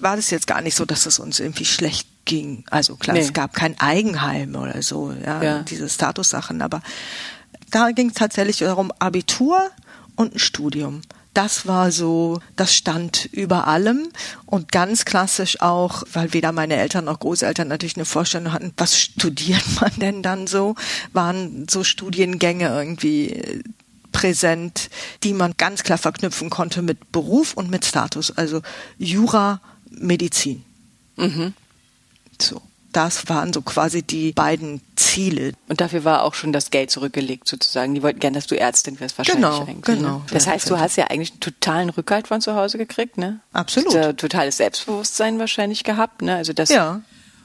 war 0.00 0.16
das 0.16 0.30
jetzt 0.30 0.46
gar 0.46 0.60
nicht 0.60 0.74
so, 0.74 0.84
dass 0.84 1.06
es 1.06 1.18
uns 1.18 1.40
irgendwie 1.40 1.64
schlecht 1.64 2.08
ging. 2.24 2.64
Also 2.70 2.96
klar, 2.96 3.16
nee. 3.16 3.22
es 3.22 3.32
gab 3.32 3.54
kein 3.54 3.78
Eigenheim 3.80 4.54
oder 4.54 4.82
so, 4.82 5.12
ja, 5.12 5.42
ja. 5.42 5.62
diese 5.62 5.88
Statussachen, 5.88 6.62
aber 6.62 6.82
da 7.70 7.90
ging 7.90 8.08
es 8.08 8.14
tatsächlich 8.14 8.58
darum, 8.58 8.92
Abitur 8.98 9.70
und 10.16 10.34
ein 10.34 10.38
Studium. 10.38 11.02
Das 11.32 11.66
war 11.66 11.92
so, 11.92 12.40
das 12.56 12.74
stand 12.74 13.26
über 13.26 13.68
allem 13.68 14.08
und 14.46 14.72
ganz 14.72 15.04
klassisch 15.04 15.60
auch, 15.60 16.02
weil 16.12 16.32
weder 16.32 16.50
meine 16.50 16.74
Eltern 16.74 17.04
noch 17.04 17.20
Großeltern 17.20 17.68
natürlich 17.68 17.96
eine 17.96 18.04
Vorstellung 18.04 18.52
hatten, 18.52 18.72
was 18.76 18.98
studiert 18.98 19.62
man 19.80 19.92
denn 19.98 20.22
dann 20.22 20.46
so, 20.48 20.74
waren 21.12 21.66
so 21.70 21.84
Studiengänge 21.84 22.68
irgendwie 22.68 23.62
präsent, 24.12 24.90
die 25.22 25.32
man 25.32 25.54
ganz 25.56 25.84
klar 25.84 25.98
verknüpfen 25.98 26.50
konnte 26.50 26.82
mit 26.82 27.12
Beruf 27.12 27.54
und 27.54 27.70
mit 27.70 27.84
Status. 27.84 28.36
Also 28.36 28.60
Jura 28.98 29.60
Medizin. 30.00 30.64
Mhm. 31.16 31.54
So. 32.40 32.60
Das 32.92 33.28
waren 33.28 33.52
so 33.52 33.62
quasi 33.62 34.02
die 34.02 34.32
beiden 34.32 34.80
Ziele. 34.96 35.52
Und 35.68 35.80
dafür 35.80 36.02
war 36.02 36.24
auch 36.24 36.34
schon 36.34 36.52
das 36.52 36.70
Geld 36.70 36.90
zurückgelegt 36.90 37.46
sozusagen. 37.46 37.94
Die 37.94 38.02
wollten 38.02 38.18
gern, 38.18 38.32
dass 38.32 38.48
du 38.48 38.58
Ärztin 38.58 38.98
wirst 38.98 39.16
wahrscheinlich. 39.16 39.44
Genau, 39.44 39.62
eigentlich, 39.62 39.82
genau. 39.82 40.18
Ne? 40.18 40.24
Das 40.32 40.48
heißt, 40.48 40.68
du 40.68 40.78
hast 40.78 40.96
ja 40.96 41.06
eigentlich 41.06 41.30
einen 41.30 41.40
totalen 41.40 41.90
Rückhalt 41.90 42.26
von 42.26 42.40
zu 42.40 42.56
Hause 42.56 42.78
gekriegt, 42.78 43.16
ne? 43.16 43.38
Absolut. 43.52 43.94
Hast 43.94 44.16
totales 44.16 44.56
Selbstbewusstsein 44.56 45.38
wahrscheinlich 45.38 45.84
gehabt, 45.84 46.22
ne? 46.22 46.34
Also 46.34 46.52
das. 46.52 46.70
Ja. 46.70 47.02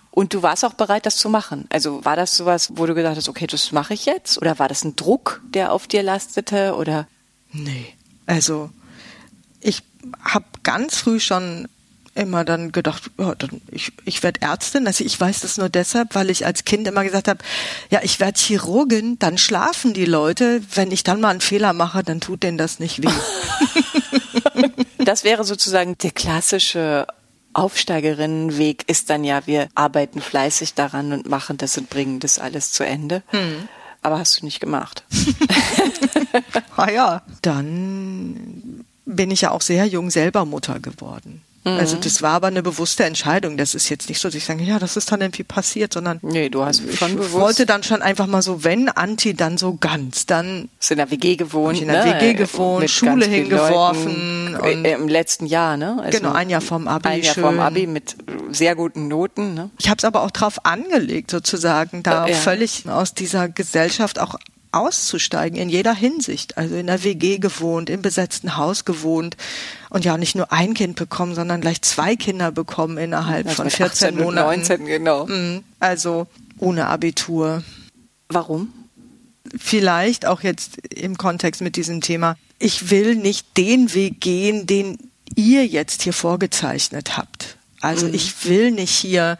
Und 0.09 0.33
du 0.33 0.41
warst 0.41 0.65
auch 0.65 0.73
bereit, 0.73 1.05
das 1.05 1.17
zu 1.17 1.29
machen. 1.29 1.65
Also 1.69 2.03
war 2.05 2.15
das 2.15 2.35
sowas, 2.37 2.69
wo 2.75 2.87
du 2.87 2.95
gedacht 2.95 3.17
hast, 3.17 3.29
okay, 3.29 3.45
das 3.45 3.71
mache 3.71 3.93
ich 3.93 4.05
jetzt? 4.05 4.39
Oder 4.39 4.57
war 4.57 4.67
das 4.67 4.83
ein 4.83 4.95
Druck, 4.95 5.41
der 5.53 5.73
auf 5.73 5.87
dir 5.87 6.01
lastete? 6.01 6.73
Oder? 6.75 7.07
Nee. 7.51 7.93
Also 8.25 8.71
ich 9.59 9.83
habe 10.23 10.45
ganz 10.63 10.97
früh 10.97 11.19
schon 11.19 11.67
immer 12.15 12.45
dann 12.45 12.71
gedacht, 12.71 13.11
ja, 13.19 13.35
dann 13.35 13.61
ich, 13.69 13.91
ich 14.05 14.23
werde 14.23 14.41
Ärztin. 14.41 14.87
Also 14.87 15.03
ich 15.03 15.19
weiß 15.19 15.41
das 15.41 15.57
nur 15.57 15.69
deshalb, 15.69 16.15
weil 16.15 16.29
ich 16.29 16.45
als 16.45 16.65
Kind 16.65 16.87
immer 16.87 17.03
gesagt 17.03 17.27
habe, 17.27 17.43
ja, 17.89 17.99
ich 18.01 18.19
werde 18.19 18.39
Chirurgin, 18.39 19.19
dann 19.19 19.37
schlafen 19.37 19.93
die 19.93 20.05
Leute. 20.05 20.61
Wenn 20.73 20.91
ich 20.91 21.03
dann 21.03 21.21
mal 21.21 21.29
einen 21.29 21.41
Fehler 21.41 21.73
mache, 21.73 22.03
dann 22.03 22.21
tut 22.21 22.43
denen 22.43 22.57
das 22.57 22.79
nicht 22.79 23.03
weh. 23.03 23.09
Das 24.97 25.23
wäre 25.23 25.43
sozusagen 25.43 25.99
der 25.99 26.09
klassische 26.09 27.05
Aufsteigerinnenweg 27.53 28.83
ist 28.87 29.09
dann 29.11 29.23
ja, 29.23 29.45
wir 29.45 29.69
arbeiten 29.75 30.19
fleißig 30.19 30.73
daran 30.73 31.13
und 31.13 31.29
machen 31.29 31.57
das 31.57 31.77
und 31.77 31.91
bringen 31.91 32.19
das 32.19 32.39
alles 32.39 32.71
zu 32.71 32.83
Ende. 32.83 33.21
Hm. 33.27 33.69
Aber 34.01 34.17
hast 34.17 34.41
du 34.41 34.45
nicht 34.45 34.59
gemacht. 34.59 35.03
ah 36.75 36.89
ja, 36.89 37.21
dann 37.43 38.83
bin 39.05 39.31
ich 39.31 39.41
ja 39.41 39.51
auch 39.51 39.61
sehr 39.61 39.85
jung 39.85 40.09
selber 40.09 40.43
Mutter 40.43 40.79
geworden. 40.79 41.41
Also 41.65 41.97
mhm. 41.97 42.01
das 42.01 42.21
war 42.21 42.33
aber 42.33 42.47
eine 42.47 42.61
bewusste 42.61 43.05
Entscheidung. 43.05 43.57
Das 43.57 43.73
ist 43.73 43.89
jetzt 43.89 44.07
nicht 44.07 44.21
so, 44.21 44.27
dass 44.27 44.35
ich 44.35 44.45
sage, 44.45 44.63
ja, 44.63 44.77
das 44.77 44.97
ist 44.97 45.11
dann 45.11 45.21
irgendwie 45.21 45.43
passiert, 45.43 45.93
sondern 45.93 46.19
nee, 46.21 46.47
du 46.49 46.63
hast 46.63 46.83
schon 46.93 47.09
ich 47.09 47.15
bewusst. 47.15 47.33
wollte 47.33 47.65
dann 47.65 47.81
schon 47.81 48.03
einfach 48.03 48.27
mal 48.27 48.43
so, 48.43 48.63
wenn 48.63 48.87
Anti, 48.87 49.33
dann 49.33 49.57
so 49.57 49.75
ganz, 49.75 50.27
dann 50.27 50.69
ist 50.79 50.91
in 50.91 50.97
der 50.97 51.09
WG 51.09 51.35
gewohnt, 51.35 51.81
in 51.81 51.87
der 51.87 52.05
ne? 52.05 52.13
WG 52.13 52.33
gewohnt, 52.35 52.87
Schule 52.87 53.25
hingeworfen 53.25 54.55
und 54.55 54.85
im 54.85 55.07
letzten 55.07 55.47
Jahr, 55.47 55.75
ne? 55.75 55.97
Also 56.03 56.19
genau, 56.19 56.33
ein 56.33 56.51
Jahr 56.51 56.61
vom 56.61 56.87
Abi, 56.87 57.09
ein 57.09 57.23
Jahr 57.23 57.33
schön. 57.33 57.43
vom 57.43 57.59
Abi 57.59 57.87
mit 57.87 58.15
sehr 58.51 58.75
guten 58.75 59.07
Noten. 59.07 59.55
Ne? 59.55 59.71
Ich 59.79 59.89
habe 59.89 59.97
es 59.97 60.05
aber 60.05 60.21
auch 60.21 60.31
drauf 60.31 60.65
angelegt, 60.65 61.31
sozusagen, 61.31 62.03
da 62.03 62.27
ja. 62.27 62.35
völlig 62.35 62.87
aus 62.87 63.15
dieser 63.15 63.49
Gesellschaft 63.49 64.19
auch 64.19 64.35
auszusteigen 64.75 65.57
in 65.57 65.69
jeder 65.69 65.93
Hinsicht. 65.93 66.57
Also 66.57 66.75
in 66.75 66.87
der 66.87 67.03
WG 67.03 67.37
gewohnt, 67.37 67.89
im 67.89 68.01
besetzten 68.01 68.57
Haus 68.57 68.85
gewohnt 68.85 69.37
und 69.89 70.05
ja 70.05 70.17
nicht 70.17 70.35
nur 70.35 70.51
ein 70.51 70.73
Kind 70.73 70.95
bekommen, 70.97 71.33
sondern 71.33 71.61
gleich 71.61 71.81
zwei 71.81 72.15
Kinder 72.15 72.51
bekommen 72.51 72.97
innerhalb 72.97 73.47
also 73.47 73.63
von 73.63 73.69
14 73.69 74.15
Monaten. 74.15 74.59
19, 74.59 74.85
genau. 74.85 75.25
Mhm. 75.25 75.63
Also 75.79 76.27
ohne 76.59 76.87
Abitur. 76.87 77.63
Warum? 78.27 78.73
Vielleicht 79.57 80.25
auch 80.25 80.41
jetzt 80.41 80.77
im 80.87 81.17
Kontext 81.17 81.61
mit 81.61 81.75
diesem 81.75 82.01
Thema. 82.01 82.35
Ich 82.59 82.89
will 82.89 83.15
nicht 83.15 83.57
den 83.57 83.93
Weg 83.93 84.19
gehen, 84.19 84.67
den 84.67 84.97
ihr 85.35 85.65
jetzt 85.65 86.01
hier 86.01 86.13
vorgezeichnet 86.13 87.17
habt. 87.17 87.57
Also 87.81 88.07
mhm. 88.07 88.13
ich 88.13 88.45
will 88.45 88.71
nicht 88.71 88.91
hier 88.91 89.37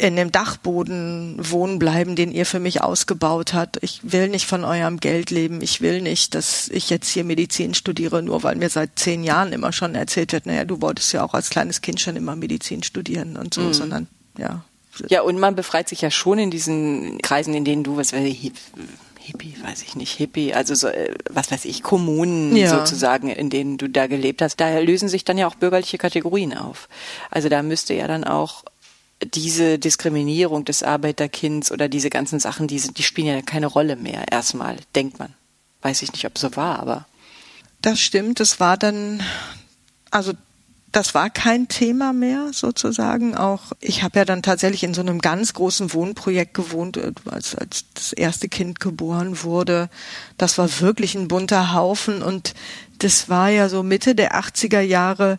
in 0.00 0.16
dem 0.16 0.32
Dachboden 0.32 1.36
wohnen 1.38 1.78
bleiben, 1.78 2.16
den 2.16 2.32
ihr 2.32 2.46
für 2.46 2.58
mich 2.58 2.82
ausgebaut 2.82 3.52
habt. 3.52 3.78
Ich 3.82 4.00
will 4.02 4.28
nicht 4.28 4.46
von 4.46 4.64
eurem 4.64 4.98
Geld 4.98 5.30
leben. 5.30 5.60
Ich 5.60 5.82
will 5.82 6.00
nicht, 6.00 6.34
dass 6.34 6.68
ich 6.68 6.88
jetzt 6.88 7.10
hier 7.10 7.22
Medizin 7.22 7.74
studiere, 7.74 8.22
nur 8.22 8.42
weil 8.42 8.56
mir 8.56 8.70
seit 8.70 8.98
zehn 8.98 9.22
Jahren 9.24 9.52
immer 9.52 9.72
schon 9.72 9.94
erzählt 9.94 10.32
wird, 10.32 10.46
naja, 10.46 10.64
du 10.64 10.80
wolltest 10.80 11.12
ja 11.12 11.22
auch 11.22 11.34
als 11.34 11.50
kleines 11.50 11.82
Kind 11.82 12.00
schon 12.00 12.16
immer 12.16 12.34
Medizin 12.34 12.82
studieren 12.82 13.36
und 13.36 13.52
so, 13.52 13.60
mhm. 13.60 13.74
sondern 13.74 14.06
ja. 14.38 14.64
Ja, 15.08 15.20
und 15.22 15.38
man 15.38 15.54
befreit 15.54 15.88
sich 15.88 16.00
ja 16.00 16.10
schon 16.10 16.38
in 16.38 16.50
diesen 16.50 17.18
Kreisen, 17.22 17.54
in 17.54 17.64
denen 17.64 17.84
du, 17.84 17.96
was 17.96 18.12
weiß 18.12 18.24
ich, 18.24 18.52
Hippie, 19.18 19.54
weiß 19.62 19.82
ich 19.82 19.96
nicht, 19.96 20.16
Hippie, 20.16 20.54
also 20.54 20.74
so, 20.74 20.88
äh, 20.88 21.14
was 21.28 21.50
weiß 21.50 21.66
ich, 21.66 21.82
Kommunen 21.82 22.56
ja. 22.56 22.70
sozusagen, 22.70 23.28
in 23.28 23.50
denen 23.50 23.76
du 23.76 23.88
da 23.88 24.06
gelebt 24.06 24.40
hast. 24.40 24.56
Da 24.56 24.78
lösen 24.78 25.08
sich 25.08 25.24
dann 25.24 25.38
ja 25.38 25.46
auch 25.46 25.54
bürgerliche 25.54 25.98
Kategorien 25.98 26.56
auf. 26.56 26.88
Also 27.30 27.48
da 27.48 27.62
müsste 27.62 27.94
ja 27.94 28.08
dann 28.08 28.24
auch 28.24 28.64
diese 29.24 29.78
Diskriminierung 29.78 30.64
des 30.64 30.82
Arbeiterkinds 30.82 31.70
oder 31.72 31.88
diese 31.88 32.10
ganzen 32.10 32.40
Sachen, 32.40 32.66
die, 32.66 32.80
die 32.80 33.02
spielen 33.02 33.26
ja 33.26 33.42
keine 33.42 33.66
Rolle 33.66 33.96
mehr, 33.96 34.30
erstmal, 34.30 34.76
denkt 34.94 35.18
man. 35.18 35.34
Weiß 35.82 36.02
ich 36.02 36.12
nicht, 36.12 36.26
ob 36.26 36.36
es 36.36 36.42
so 36.42 36.56
war, 36.56 36.78
aber. 36.78 37.06
Das 37.82 38.00
stimmt, 38.00 38.40
das 38.40 38.60
war 38.60 38.76
dann, 38.76 39.22
also 40.10 40.32
das 40.92 41.14
war 41.14 41.30
kein 41.30 41.68
Thema 41.68 42.12
mehr 42.12 42.48
sozusagen. 42.52 43.36
Auch 43.36 43.72
ich 43.80 44.02
habe 44.02 44.18
ja 44.18 44.24
dann 44.24 44.42
tatsächlich 44.42 44.82
in 44.82 44.94
so 44.94 45.00
einem 45.00 45.20
ganz 45.20 45.54
großen 45.54 45.92
Wohnprojekt 45.92 46.54
gewohnt, 46.54 46.96
äh, 46.96 47.12
als, 47.30 47.54
als 47.54 47.84
das 47.94 48.12
erste 48.12 48.48
Kind 48.48 48.80
geboren 48.80 49.42
wurde. 49.42 49.88
Das 50.36 50.58
war 50.58 50.80
wirklich 50.80 51.14
ein 51.14 51.28
bunter 51.28 51.72
Haufen 51.72 52.22
und 52.22 52.54
das 52.98 53.28
war 53.28 53.48
ja 53.48 53.68
so 53.68 53.82
Mitte 53.82 54.14
der 54.14 54.34
80er 54.38 54.80
Jahre 54.80 55.38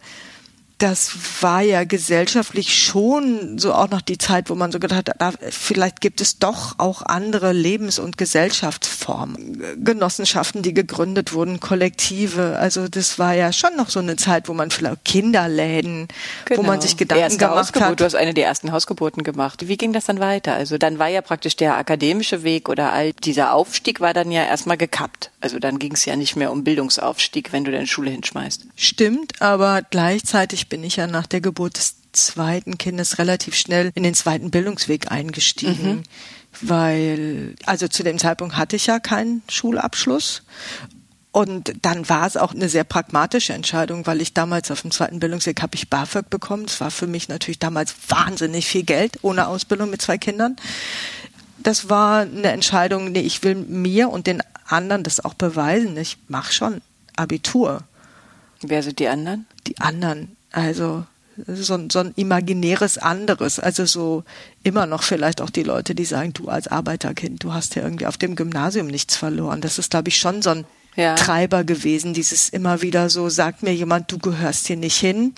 das 0.82 1.12
war 1.42 1.62
ja 1.62 1.84
gesellschaftlich 1.84 2.76
schon 2.76 3.60
so 3.60 3.74
auch 3.74 3.90
noch 3.90 4.02
die 4.02 4.18
Zeit, 4.18 4.50
wo 4.50 4.56
man 4.56 4.72
so 4.72 4.80
gedacht 4.80 5.10
hat, 5.20 5.38
vielleicht 5.52 6.02
gibt 6.02 6.22
es 6.22 6.40
doch 6.40 6.80
auch 6.80 7.04
andere 7.04 7.54
Lebens- 7.54 8.00
und 8.00 8.18
Gesellschaftsformen. 8.18 9.64
Genossenschaften, 9.84 10.64
die 10.64 10.74
gegründet 10.74 11.34
wurden, 11.34 11.60
Kollektive. 11.60 12.58
Also 12.58 12.88
das 12.88 13.20
war 13.20 13.36
ja 13.36 13.54
schon 13.54 13.76
noch 13.76 13.92
so 13.92 14.00
eine 14.00 14.16
Zeit, 14.16 14.48
wo 14.48 14.54
man 14.54 14.72
vielleicht 14.72 15.06
Kinderläden, 15.06 16.08
genau. 16.46 16.60
wo 16.60 16.64
man 16.64 16.72
genau. 16.74 16.82
sich 16.82 16.98
Gedanken 16.98 17.24
Erste 17.24 17.38
gemacht 17.38 17.58
Hausgeburt, 17.58 17.90
hat. 17.90 18.00
Du 18.00 18.06
hast 18.06 18.16
eine 18.16 18.34
der 18.34 18.48
ersten 18.48 18.72
Hausgeburten 18.72 19.24
gemacht. 19.24 19.68
Wie 19.68 19.78
ging 19.78 19.94
das 19.94 20.06
dann 20.06 20.20
weiter? 20.20 20.56
Also 20.56 20.80
dann 20.80 20.98
war 20.98 21.10
ja 21.10 21.22
praktisch 21.22 21.56
der 21.56 21.78
akademische 21.78 22.42
Weg 22.42 22.70
oder 22.70 22.92
all 22.92 23.14
dieser 23.14 23.54
Aufstieg 23.54 24.00
war 24.00 24.16
dann 24.16 24.32
ja 24.32 24.46
erstmal 24.46 24.78
gekappt. 24.78 25.30
Also 25.42 25.60
dann 25.60 25.78
ging 25.78 25.94
es 25.94 26.06
ja 26.06 26.16
nicht 26.16 26.36
mehr 26.36 26.52
um 26.52 26.64
Bildungsaufstieg, 26.64 27.54
wenn 27.54 27.66
du 27.66 27.72
deine 27.72 27.88
Schule 27.88 28.10
hinschmeißt. 28.10 28.66
Stimmt, 28.76 29.42
aber 29.42 29.84
gleichzeitig 29.88 30.71
bin 30.72 30.84
ich 30.86 30.96
ja 30.96 31.06
nach 31.06 31.28
der 31.28 31.42
Geburt 31.42 31.78
des 31.78 31.98
zweiten 32.14 32.78
Kindes 32.78 33.20
relativ 33.20 33.56
schnell 33.56 33.92
in 33.94 34.04
den 34.04 34.16
zweiten 34.16 34.50
Bildungsweg 34.50 35.12
eingestiegen. 35.12 35.98
Mhm. 35.98 36.04
Weil, 36.62 37.56
also 37.66 37.88
zu 37.88 38.04
dem 38.04 38.18
Zeitpunkt 38.18 38.58
hatte 38.58 38.78
ich 38.78 38.88
ja 38.88 39.00
keinen 39.00 39.44
Schulabschluss 39.50 40.44
und 41.32 41.74
dann 41.82 42.08
war 42.10 42.26
es 42.26 42.38
auch 42.38 42.54
eine 42.54 42.70
sehr 42.70 42.84
pragmatische 42.84 43.54
Entscheidung, 43.54 44.08
weil 44.08 44.22
ich 44.22 44.34
damals 44.34 44.72
auf 44.72 44.82
dem 44.82 44.92
zweiten 44.92 45.20
Bildungsweg 45.20 45.62
habe 45.62 45.76
ich 45.76 45.90
BAföG 45.90 46.30
bekommen. 46.30 46.66
Das 46.66 46.82
war 46.82 46.92
für 46.92 47.08
mich 47.08 47.28
natürlich 47.28 47.60
damals 47.60 47.96
wahnsinnig 48.08 48.66
viel 48.66 48.84
Geld 48.84 49.20
ohne 49.22 49.48
Ausbildung 49.48 49.90
mit 49.90 50.02
zwei 50.02 50.18
Kindern. 50.18 50.56
Das 51.58 51.90
war 51.90 52.22
eine 52.22 52.52
Entscheidung, 52.52 53.12
nee, 53.12 53.22
ich 53.22 53.44
will 53.44 53.56
mir 53.56 54.10
und 54.10 54.28
den 54.28 54.42
anderen 54.66 55.04
das 55.04 55.24
auch 55.24 55.34
beweisen. 55.34 55.96
Ich 55.98 56.18
mache 56.28 56.54
schon 56.54 56.82
Abitur. 57.16 57.84
Wer 58.62 58.84
sind 58.84 59.00
die 59.00 59.08
anderen? 59.08 59.48
Die 59.68 59.80
anderen 59.80 60.36
also 60.52 61.06
so, 61.48 61.80
so 61.90 62.00
ein 62.00 62.14
imaginäres 62.16 62.98
anderes. 62.98 63.60
Also 63.60 63.86
so 63.86 64.24
immer 64.64 64.86
noch 64.86 65.04
vielleicht 65.04 65.42
auch 65.42 65.50
die 65.50 65.64
Leute, 65.64 65.96
die 65.96 66.06
sagen, 66.06 66.34
du 66.34 66.50
als 66.50 66.68
Arbeiterkind, 66.68 67.44
du 67.44 67.54
hast 67.54 67.76
ja 67.76 67.84
irgendwie 67.84 68.06
auf 68.06 68.18
dem 68.18 68.36
Gymnasium 68.36 68.88
nichts 68.88 69.16
verloren. 69.16 69.62
Das 69.62 69.80
ist, 69.80 69.92
glaube 69.92 70.10
ich, 70.10 70.18
schon 70.18 70.42
so 70.42 70.52
ein 70.52 70.66
ja. 70.96 71.16
Treiber 71.16 71.64
gewesen, 71.64 72.14
dieses 72.14 72.50
immer 72.50 72.82
wieder 72.82 73.10
so, 73.10 73.30
sagt 73.30 73.64
mir 73.64 73.74
jemand, 73.74 74.12
du 74.12 74.18
gehörst 74.18 74.68
hier 74.68 74.78
nicht 74.78 74.98
hin 74.98 75.34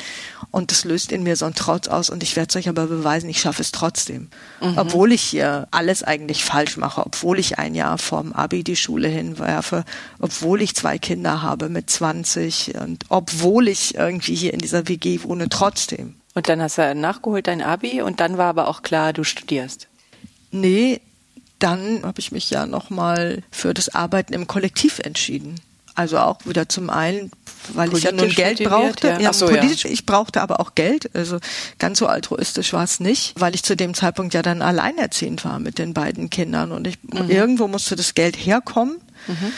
und 0.51 0.72
das 0.72 0.83
löst 0.83 1.12
in 1.12 1.24
mir 1.24 1.36
so 1.36 1.45
ein 1.45 1.53
Trotz 1.53 1.88
aus 1.88 2.10
und 2.10 2.24
ich 2.24 2.36
werde 2.36 2.50
es 2.50 2.55
euch 2.55 2.69
aber 2.69 2.88
beweisen, 2.88 3.29
ich 3.29 3.39
schaffe 3.39 3.62
es 3.62 3.72
trotzdem. 3.72 4.29
Mhm. 4.62 4.77
Obwohl 4.77 5.12
ich 5.12 5.22
hier 5.22 5.67
alles 5.72 6.03
eigentlich 6.03 6.43
falsch 6.43 6.77
mache, 6.77 7.05
obwohl 7.05 7.39
ich 7.39 7.60
ein 7.60 7.75
Jahr 7.75 7.98
vorm 7.98 8.33
Abi 8.33 8.63
die 8.63 8.75
Schule 8.75 9.07
hinwerfe, 9.07 9.86
obwohl 10.19 10.62
ich 10.62 10.75
zwei 10.75 10.98
Kinder 10.98 11.41
habe 11.41 11.69
mit 11.69 11.89
20 11.89 12.75
und 12.81 13.05
obwohl 13.10 13.67
ich 13.67 13.95
irgendwie 13.95 14.36
hier 14.36 14.53
in 14.53 14.60
dieser 14.60 14.88
WG 14.88 15.24
wohne, 15.24 15.50
trotzdem. 15.50 16.15
Und 16.36 16.50
dann 16.50 16.62
hast 16.62 16.77
du 16.77 16.95
nachgeholt 16.95 17.48
dein 17.48 17.62
Abi 17.62 18.01
und 18.01 18.19
dann 18.19 18.38
war 18.38 18.50
aber 18.50 18.67
auch 18.67 18.81
klar, 18.81 19.13
du 19.13 19.24
studierst. 19.24 19.88
Nee, 20.51 21.01
dann 21.63 22.03
habe 22.03 22.20
ich 22.20 22.32
mich 22.32 22.50
ja 22.50 22.65
nochmal 22.65 23.41
für 23.50 23.74
das 23.74 23.96
Arbeiten 23.96 24.34
im 24.34 24.48
Kollektiv 24.48 25.00
entschieden. 25.00 25.55
Also 25.96 26.17
auch 26.17 26.39
wieder 26.46 26.67
zum 26.67 26.89
einen, 26.89 27.32
weil 27.74 27.89
politisch 27.89 28.12
ich 28.12 28.17
ja 28.17 28.25
nun 28.25 28.36
Geld 28.36 28.63
brauchte. 28.63 29.08
Ja. 29.08 29.20
ja 29.20 29.34
so, 29.34 29.46
politisch, 29.46 29.86
ja. 29.86 29.91
ich 29.91 30.05
brauchte 30.05 30.41
aber 30.41 30.60
auch 30.60 30.74
Geld. 30.74 31.15
Also 31.15 31.38
ganz 31.77 32.00
so 32.00 32.08
altruistisch 32.08 32.74
war 32.74 32.84
es 32.84 33.00
nicht, 33.00 33.39
weil 33.39 33.53
ich 33.53 33.63
zu 33.63 33.75
dem 33.75 33.93
Zeitpunkt 33.93 34.34
ja 34.34 34.41
dann 34.41 34.63
alleinerziehend 34.63 35.46
war 35.46 35.60
mit 35.60 35.77
den 35.77 35.93
beiden 35.93 36.32
Kindern 36.32 36.72
und 36.72 36.88
ich 36.88 36.98
mhm. 37.03 37.29
irgendwo 37.29 37.67
musste 37.67 37.96
das 37.96 38.15
Geld 38.15 38.36
herkommen. 38.36 38.98
Mhm. 39.27 39.53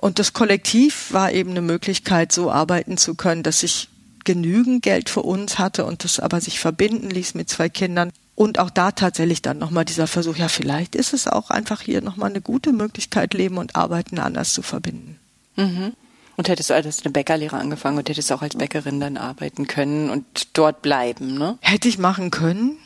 Und 0.00 0.18
das 0.18 0.34
Kollektiv 0.34 1.12
war 1.12 1.32
eben 1.32 1.50
eine 1.50 1.62
Möglichkeit, 1.62 2.32
so 2.32 2.50
arbeiten 2.50 2.98
zu 2.98 3.14
können, 3.14 3.42
dass 3.42 3.62
ich 3.62 3.88
genügend 4.24 4.82
Geld 4.82 5.08
für 5.08 5.22
uns 5.22 5.58
hatte 5.58 5.86
und 5.86 6.04
das 6.04 6.20
aber 6.20 6.40
sich 6.40 6.60
verbinden 6.60 7.08
ließ 7.08 7.34
mit 7.34 7.48
zwei 7.48 7.70
Kindern. 7.70 8.12
Und 8.38 8.60
auch 8.60 8.70
da 8.70 8.92
tatsächlich 8.92 9.42
dann 9.42 9.58
nochmal 9.58 9.84
dieser 9.84 10.06
Versuch, 10.06 10.36
ja, 10.36 10.46
vielleicht 10.46 10.94
ist 10.94 11.12
es 11.12 11.26
auch 11.26 11.50
einfach 11.50 11.80
hier 11.80 12.02
nochmal 12.02 12.30
eine 12.30 12.40
gute 12.40 12.72
Möglichkeit, 12.72 13.34
Leben 13.34 13.58
und 13.58 13.74
Arbeiten 13.74 14.20
anders 14.20 14.52
zu 14.52 14.62
verbinden. 14.62 15.18
Mhm. 15.56 15.92
Und 16.36 16.48
hättest 16.48 16.70
du 16.70 16.74
als 16.74 17.02
eine 17.04 17.10
Bäckerlehre 17.12 17.56
angefangen 17.56 17.98
und 17.98 18.08
hättest 18.08 18.30
auch 18.30 18.40
als 18.40 18.54
Bäckerin 18.54 19.00
dann 19.00 19.16
arbeiten 19.16 19.66
können 19.66 20.08
und 20.08 20.24
dort 20.56 20.82
bleiben, 20.82 21.36
ne? 21.36 21.58
Hätte 21.62 21.88
ich 21.88 21.98
machen 21.98 22.30
können, 22.30 22.78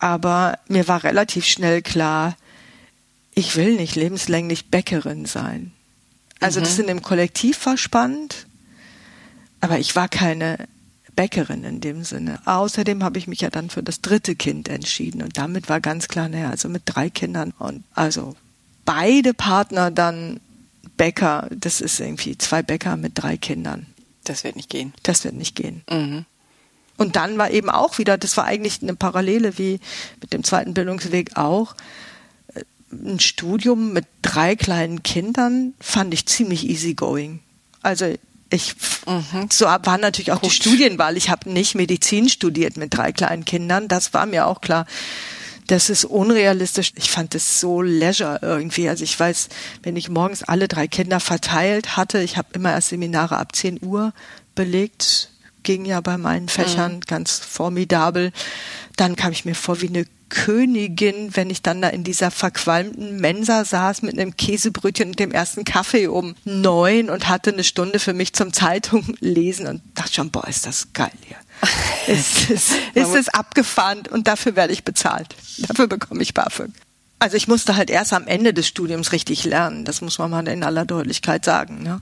aber 0.00 0.58
mir 0.66 0.88
war 0.88 1.04
relativ 1.04 1.44
schnell 1.44 1.82
klar, 1.82 2.36
ich 3.32 3.54
will 3.54 3.76
nicht 3.76 3.94
lebenslänglich 3.94 4.70
Bäckerin 4.72 5.24
sein. 5.24 5.70
Also 6.40 6.58
mhm. 6.58 6.64
das 6.64 6.78
in 6.80 6.88
dem 6.88 7.02
Kollektiv 7.02 7.64
war 7.64 7.76
spannend, 7.76 8.48
aber 9.60 9.78
ich 9.78 9.94
war 9.94 10.08
keine 10.08 10.66
Bäckerin 11.16 11.64
in 11.64 11.80
dem 11.80 12.04
Sinne. 12.04 12.40
Außerdem 12.44 13.02
habe 13.04 13.18
ich 13.18 13.26
mich 13.26 13.40
ja 13.40 13.50
dann 13.50 13.70
für 13.70 13.82
das 13.82 14.00
dritte 14.00 14.34
Kind 14.34 14.68
entschieden 14.68 15.22
und 15.22 15.36
damit 15.36 15.68
war 15.68 15.80
ganz 15.80 16.08
klar, 16.08 16.28
naja, 16.28 16.50
also 16.50 16.68
mit 16.68 16.82
drei 16.86 17.10
Kindern 17.10 17.52
und 17.58 17.84
also 17.94 18.34
beide 18.84 19.34
Partner 19.34 19.90
dann 19.90 20.40
Bäcker, 20.96 21.48
das 21.50 21.80
ist 21.80 21.98
irgendwie 21.98 22.36
zwei 22.36 22.62
Bäcker 22.62 22.96
mit 22.96 23.12
drei 23.14 23.36
Kindern. 23.36 23.86
Das 24.24 24.44
wird 24.44 24.56
nicht 24.56 24.68
gehen. 24.68 24.92
Das 25.02 25.24
wird 25.24 25.34
nicht 25.34 25.56
gehen. 25.56 25.82
Mhm. 25.90 26.26
Und 26.96 27.16
dann 27.16 27.38
war 27.38 27.50
eben 27.50 27.70
auch 27.70 27.96
wieder, 27.96 28.18
das 28.18 28.36
war 28.36 28.44
eigentlich 28.44 28.82
eine 28.82 28.94
Parallele 28.94 29.56
wie 29.56 29.80
mit 30.20 30.34
dem 30.34 30.44
zweiten 30.44 30.74
Bildungsweg 30.74 31.38
auch. 31.38 31.74
Ein 32.92 33.20
Studium 33.20 33.94
mit 33.94 34.04
drei 34.20 34.56
kleinen 34.56 35.02
Kindern 35.02 35.72
fand 35.80 36.12
ich 36.12 36.26
ziemlich 36.26 36.68
easygoing. 36.68 37.40
Also 37.80 38.14
Ich 38.50 38.74
mhm. 39.06 39.48
so 39.50 39.66
war 39.66 39.98
natürlich 39.98 40.32
auch 40.32 40.40
Gut. 40.40 40.50
die 40.50 40.54
Studienwahl. 40.54 41.16
Ich 41.16 41.30
habe 41.30 41.50
nicht 41.50 41.74
Medizin 41.74 42.28
studiert 42.28 42.76
mit 42.76 42.94
drei 42.94 43.12
kleinen 43.12 43.44
Kindern. 43.44 43.88
Das 43.88 44.12
war 44.12 44.26
mir 44.26 44.46
auch 44.46 44.60
klar. 44.60 44.86
Das 45.68 45.88
ist 45.88 46.04
unrealistisch. 46.04 46.92
Ich 46.96 47.12
fand 47.12 47.36
es 47.36 47.60
so 47.60 47.80
leisure 47.80 48.40
irgendwie. 48.42 48.88
Also 48.88 49.04
ich 49.04 49.18
weiß, 49.18 49.48
wenn 49.84 49.94
ich 49.94 50.08
morgens 50.08 50.42
alle 50.42 50.66
drei 50.66 50.88
Kinder 50.88 51.20
verteilt 51.20 51.96
hatte, 51.96 52.20
ich 52.20 52.36
habe 52.36 52.48
immer 52.54 52.72
erst 52.72 52.88
Seminare 52.88 53.36
ab 53.36 53.54
10 53.54 53.78
Uhr 53.84 54.12
belegt, 54.56 55.30
ging 55.62 55.84
ja 55.84 56.00
bei 56.00 56.18
meinen 56.18 56.48
Fächern 56.48 56.96
mhm. 56.96 57.00
ganz 57.02 57.38
formidabel. 57.38 58.32
Dann 58.96 59.14
kam 59.14 59.30
ich 59.30 59.44
mir 59.44 59.54
vor 59.54 59.80
wie 59.80 59.88
eine 59.88 60.06
Königin, 60.30 61.36
wenn 61.36 61.50
ich 61.50 61.60
dann 61.60 61.82
da 61.82 61.88
in 61.88 62.02
dieser 62.02 62.30
verqualmten 62.30 63.20
Mensa 63.20 63.64
saß 63.64 64.00
mit 64.02 64.18
einem 64.18 64.36
Käsebrötchen 64.36 65.10
und 65.10 65.18
dem 65.18 65.32
ersten 65.32 65.64
Kaffee 65.64 66.06
um 66.06 66.34
neun 66.44 67.10
und 67.10 67.28
hatte 67.28 67.52
eine 67.52 67.64
Stunde 67.64 67.98
für 67.98 68.14
mich 68.14 68.32
zum 68.32 68.54
Zeitung 68.54 69.14
lesen 69.20 69.66
und 69.66 69.82
dachte 69.94 70.14
schon, 70.14 70.30
boah, 70.30 70.48
ist 70.48 70.66
das 70.66 70.92
geil 70.94 71.12
hier. 71.26 71.36
ist, 72.14 72.48
ist, 72.48 72.72
ist 72.94 73.14
es 73.14 73.28
abgefahren 73.28 74.04
und 74.10 74.26
dafür 74.26 74.56
werde 74.56 74.72
ich 74.72 74.84
bezahlt. 74.84 75.36
Dafür 75.58 75.86
bekomme 75.88 76.22
ich 76.22 76.32
BAföG. 76.32 76.70
Also 77.18 77.36
ich 77.36 77.48
musste 77.48 77.76
halt 77.76 77.90
erst 77.90 78.14
am 78.14 78.26
Ende 78.26 78.54
des 78.54 78.66
Studiums 78.66 79.12
richtig 79.12 79.44
lernen. 79.44 79.84
Das 79.84 80.00
muss 80.00 80.18
man 80.18 80.30
mal 80.30 80.48
in 80.48 80.64
aller 80.64 80.86
Deutlichkeit 80.86 81.44
sagen. 81.44 81.82
Ne? 81.82 82.00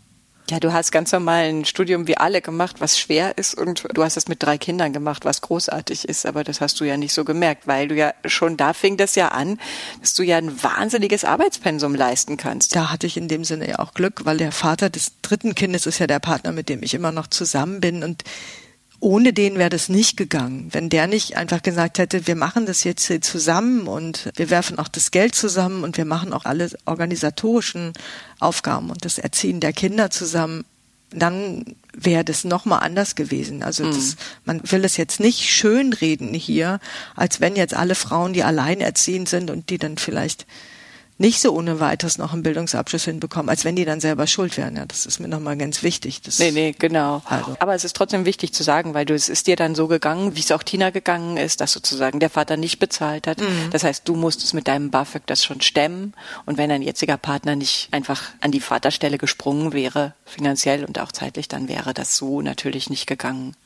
Ja, 0.50 0.60
du 0.60 0.72
hast 0.72 0.92
ganz 0.92 1.12
normal 1.12 1.44
ein 1.44 1.64
Studium 1.66 2.06
wie 2.06 2.16
alle 2.16 2.40
gemacht, 2.40 2.76
was 2.78 2.98
schwer 2.98 3.36
ist 3.36 3.54
und 3.54 3.84
du 3.92 4.02
hast 4.02 4.16
es 4.16 4.28
mit 4.28 4.42
drei 4.42 4.56
Kindern 4.56 4.94
gemacht, 4.94 5.26
was 5.26 5.42
großartig 5.42 6.08
ist, 6.08 6.24
aber 6.24 6.42
das 6.42 6.62
hast 6.62 6.80
du 6.80 6.84
ja 6.84 6.96
nicht 6.96 7.12
so 7.12 7.24
gemerkt, 7.24 7.66
weil 7.66 7.88
du 7.88 7.94
ja 7.94 8.14
schon 8.24 8.56
da 8.56 8.72
fing 8.72 8.96
das 8.96 9.14
ja 9.14 9.28
an, 9.28 9.60
dass 10.00 10.14
du 10.14 10.22
ja 10.22 10.38
ein 10.38 10.62
wahnsinniges 10.62 11.24
Arbeitspensum 11.24 11.94
leisten 11.94 12.38
kannst. 12.38 12.74
Da 12.74 12.90
hatte 12.90 13.06
ich 13.06 13.18
in 13.18 13.28
dem 13.28 13.44
Sinne 13.44 13.68
ja 13.68 13.78
auch 13.78 13.92
Glück, 13.92 14.24
weil 14.24 14.38
der 14.38 14.52
Vater 14.52 14.88
des 14.88 15.12
dritten 15.20 15.54
Kindes 15.54 15.84
ist 15.84 15.98
ja 15.98 16.06
der 16.06 16.20
Partner, 16.20 16.52
mit 16.52 16.70
dem 16.70 16.82
ich 16.82 16.94
immer 16.94 17.12
noch 17.12 17.26
zusammen 17.26 17.80
bin 17.80 18.02
und 18.02 18.24
ohne 19.00 19.32
den 19.32 19.58
wäre 19.58 19.70
das 19.70 19.88
nicht 19.88 20.16
gegangen. 20.16 20.68
Wenn 20.72 20.88
der 20.88 21.06
nicht 21.06 21.36
einfach 21.36 21.62
gesagt 21.62 21.98
hätte, 21.98 22.26
wir 22.26 22.34
machen 22.34 22.66
das 22.66 22.84
jetzt 22.84 23.06
hier 23.06 23.20
zusammen 23.20 23.86
und 23.86 24.30
wir 24.34 24.50
werfen 24.50 24.78
auch 24.78 24.88
das 24.88 25.10
Geld 25.10 25.34
zusammen 25.34 25.84
und 25.84 25.96
wir 25.96 26.04
machen 26.04 26.32
auch 26.32 26.44
alle 26.44 26.68
organisatorischen 26.84 27.92
Aufgaben 28.40 28.90
und 28.90 29.04
das 29.04 29.18
Erziehen 29.18 29.60
der 29.60 29.72
Kinder 29.72 30.10
zusammen, 30.10 30.64
dann 31.10 31.64
wäre 31.92 32.24
das 32.24 32.44
nochmal 32.44 32.80
anders 32.80 33.14
gewesen. 33.14 33.62
Also 33.62 33.84
mhm. 33.84 33.92
das, 33.92 34.16
man 34.44 34.60
will 34.70 34.84
es 34.84 34.96
jetzt 34.96 35.20
nicht 35.20 35.48
schönreden 35.48 36.34
hier, 36.34 36.80
als 37.14 37.40
wenn 37.40 37.56
jetzt 37.56 37.74
alle 37.74 37.94
Frauen, 37.94 38.32
die 38.32 38.42
alleinerziehend 38.42 39.28
sind 39.28 39.50
und 39.50 39.70
die 39.70 39.78
dann 39.78 39.96
vielleicht 39.96 40.46
nicht 41.18 41.40
so 41.40 41.52
ohne 41.52 41.80
weiteres 41.80 42.16
noch 42.16 42.32
einen 42.32 42.44
Bildungsabschluss 42.44 43.04
hinbekommen, 43.04 43.50
als 43.50 43.64
wenn 43.64 43.74
die 43.74 43.84
dann 43.84 44.00
selber 44.00 44.28
schuld 44.28 44.56
wären. 44.56 44.76
Ja, 44.76 44.86
das 44.86 45.04
ist 45.04 45.18
mir 45.18 45.26
nochmal 45.26 45.56
ganz 45.56 45.82
wichtig. 45.82 46.22
Das 46.22 46.38
nee, 46.38 46.52
nee, 46.52 46.74
genau. 46.78 47.22
Also. 47.24 47.56
Aber 47.58 47.74
es 47.74 47.84
ist 47.84 47.96
trotzdem 47.96 48.24
wichtig 48.24 48.54
zu 48.54 48.62
sagen, 48.62 48.94
weil 48.94 49.04
du, 49.04 49.14
es 49.14 49.28
ist 49.28 49.48
dir 49.48 49.56
dann 49.56 49.74
so 49.74 49.88
gegangen, 49.88 50.36
wie 50.36 50.40
es 50.40 50.52
auch 50.52 50.62
Tina 50.62 50.90
gegangen 50.90 51.36
ist, 51.36 51.60
dass 51.60 51.72
sozusagen 51.72 52.20
der 52.20 52.30
Vater 52.30 52.56
nicht 52.56 52.78
bezahlt 52.78 53.26
hat. 53.26 53.40
Mhm. 53.40 53.70
Das 53.70 53.82
heißt, 53.82 54.08
du 54.08 54.14
musstest 54.14 54.54
mit 54.54 54.68
deinem 54.68 54.90
BAföG 54.90 55.26
das 55.26 55.44
schon 55.44 55.60
stemmen. 55.60 56.14
Und 56.46 56.56
wenn 56.56 56.70
dein 56.70 56.82
jetziger 56.82 57.16
Partner 57.16 57.56
nicht 57.56 57.88
einfach 57.90 58.22
an 58.40 58.52
die 58.52 58.60
Vaterstelle 58.60 59.18
gesprungen 59.18 59.72
wäre, 59.72 60.14
finanziell 60.24 60.84
und 60.84 61.00
auch 61.00 61.10
zeitlich, 61.10 61.48
dann 61.48 61.68
wäre 61.68 61.94
das 61.94 62.16
so 62.16 62.42
natürlich 62.42 62.90
nicht 62.90 63.06
gegangen. 63.06 63.56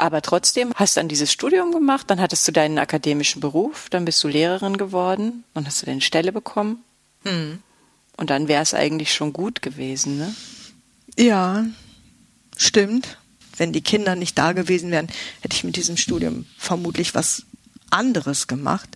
Aber 0.00 0.22
trotzdem 0.22 0.72
hast 0.76 0.96
du 0.96 1.00
dann 1.00 1.08
dieses 1.08 1.30
Studium 1.30 1.72
gemacht, 1.72 2.08
dann 2.08 2.22
hattest 2.22 2.48
du 2.48 2.52
deinen 2.52 2.78
akademischen 2.78 3.40
Beruf, 3.40 3.88
dann 3.90 4.06
bist 4.06 4.24
du 4.24 4.28
Lehrerin 4.28 4.78
geworden, 4.78 5.44
dann 5.52 5.66
hast 5.66 5.82
du 5.82 5.86
deine 5.86 6.00
Stelle 6.00 6.32
bekommen. 6.32 6.82
Mhm. 7.24 7.58
Und 8.16 8.30
dann 8.30 8.48
wäre 8.48 8.62
es 8.62 8.72
eigentlich 8.72 9.12
schon 9.12 9.34
gut 9.34 9.60
gewesen, 9.60 10.16
ne? 10.16 10.34
Ja, 11.18 11.66
stimmt. 12.56 13.18
Wenn 13.58 13.74
die 13.74 13.82
Kinder 13.82 14.16
nicht 14.16 14.38
da 14.38 14.52
gewesen 14.52 14.90
wären, 14.90 15.08
hätte 15.42 15.54
ich 15.54 15.64
mit 15.64 15.76
diesem 15.76 15.98
Studium 15.98 16.46
vermutlich 16.56 17.14
was 17.14 17.42
anderes 17.90 18.46
gemacht. 18.46 18.88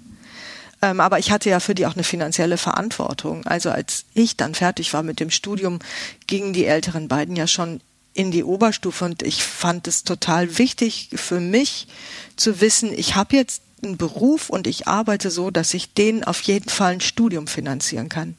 Ähm, 0.80 1.00
aber 1.00 1.18
ich 1.18 1.30
hatte 1.30 1.50
ja 1.50 1.61
für 1.61 1.75
die 1.75 1.84
auch 1.84 1.96
eine 1.96 2.04
finanzielle 2.04 2.56
Verantwortung. 2.56 3.46
Also 3.46 3.70
als 3.70 4.07
ich 4.14 4.38
dann 4.38 4.55
fertig 4.55 4.94
war 4.94 5.02
mit 5.02 5.20
dem 5.20 5.31
Studium, 5.31 5.81
gingen 6.26 6.55
die 6.55 6.64
älteren 6.64 7.09
beiden 7.09 7.37
ja 7.37 7.46
schon 7.46 7.83
in 8.14 8.31
die 8.31 8.44
Oberstufe 8.44 9.05
und 9.05 9.22
ich 9.22 9.42
fand 9.42 9.88
es 9.88 10.05
total 10.05 10.57
wichtig 10.59 11.11
für 11.14 11.40
mich 11.40 11.88
zu 12.37 12.61
wissen, 12.61 12.92
ich 12.96 13.16
habe 13.16 13.37
jetzt 13.37 13.62
einen 13.83 13.96
Beruf 13.96 14.48
und 14.48 14.66
ich 14.66 14.88
arbeite 14.88 15.31
so, 15.31 15.50
dass 15.50 15.74
ich 15.74 15.92
denen 15.92 16.24
auf 16.24 16.40
jeden 16.42 16.70
Fall 16.70 16.94
ein 16.94 17.00
Studium 17.00 17.46
finanzieren 17.46 18.09
kann. 18.09 18.37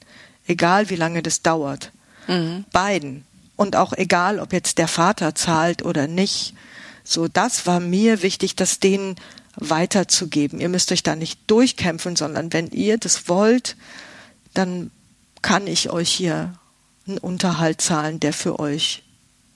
Egal 0.48 0.90
wie 0.90 0.96
lange 0.96 1.22
das 1.22 1.42
dauert. 1.42 1.92
Mhm. 2.28 2.66
Beiden. 2.72 3.26
Und 3.56 3.76
auch 3.76 3.94
egal, 3.94 4.40
ob 4.40 4.54
jetzt 4.54 4.78
der 4.78 4.88
Vater 4.88 5.36
zahlt 5.36 5.84
oder 5.84 6.08
nicht. 6.08 6.54
So, 7.04 7.28
das 7.28 7.68
war 7.68 7.80
mir 7.80 8.22
wichtig, 8.22 8.56
das 8.56 8.80
denen 8.80 9.16
weiterzugeben. 9.56 10.60
Ihr 10.60 10.70
müsst 10.70 10.92
euch 10.92 11.04
da 11.04 11.16
nicht 11.16 11.40
durchkämpfen, 11.48 12.16
sondern 12.16 12.52
wenn 12.52 12.72
ihr 12.72 12.98
das 12.98 13.30
wollt, 13.30 13.78
dann 14.54 14.92
kann 15.42 15.68
ich 15.68 15.90
euch 15.90 16.10
hier 16.10 16.54
einen 17.08 17.18
Unterhalt 17.18 17.82
zahlen, 17.82 18.20
der 18.20 18.34
für 18.34 18.60
euch 18.60 19.04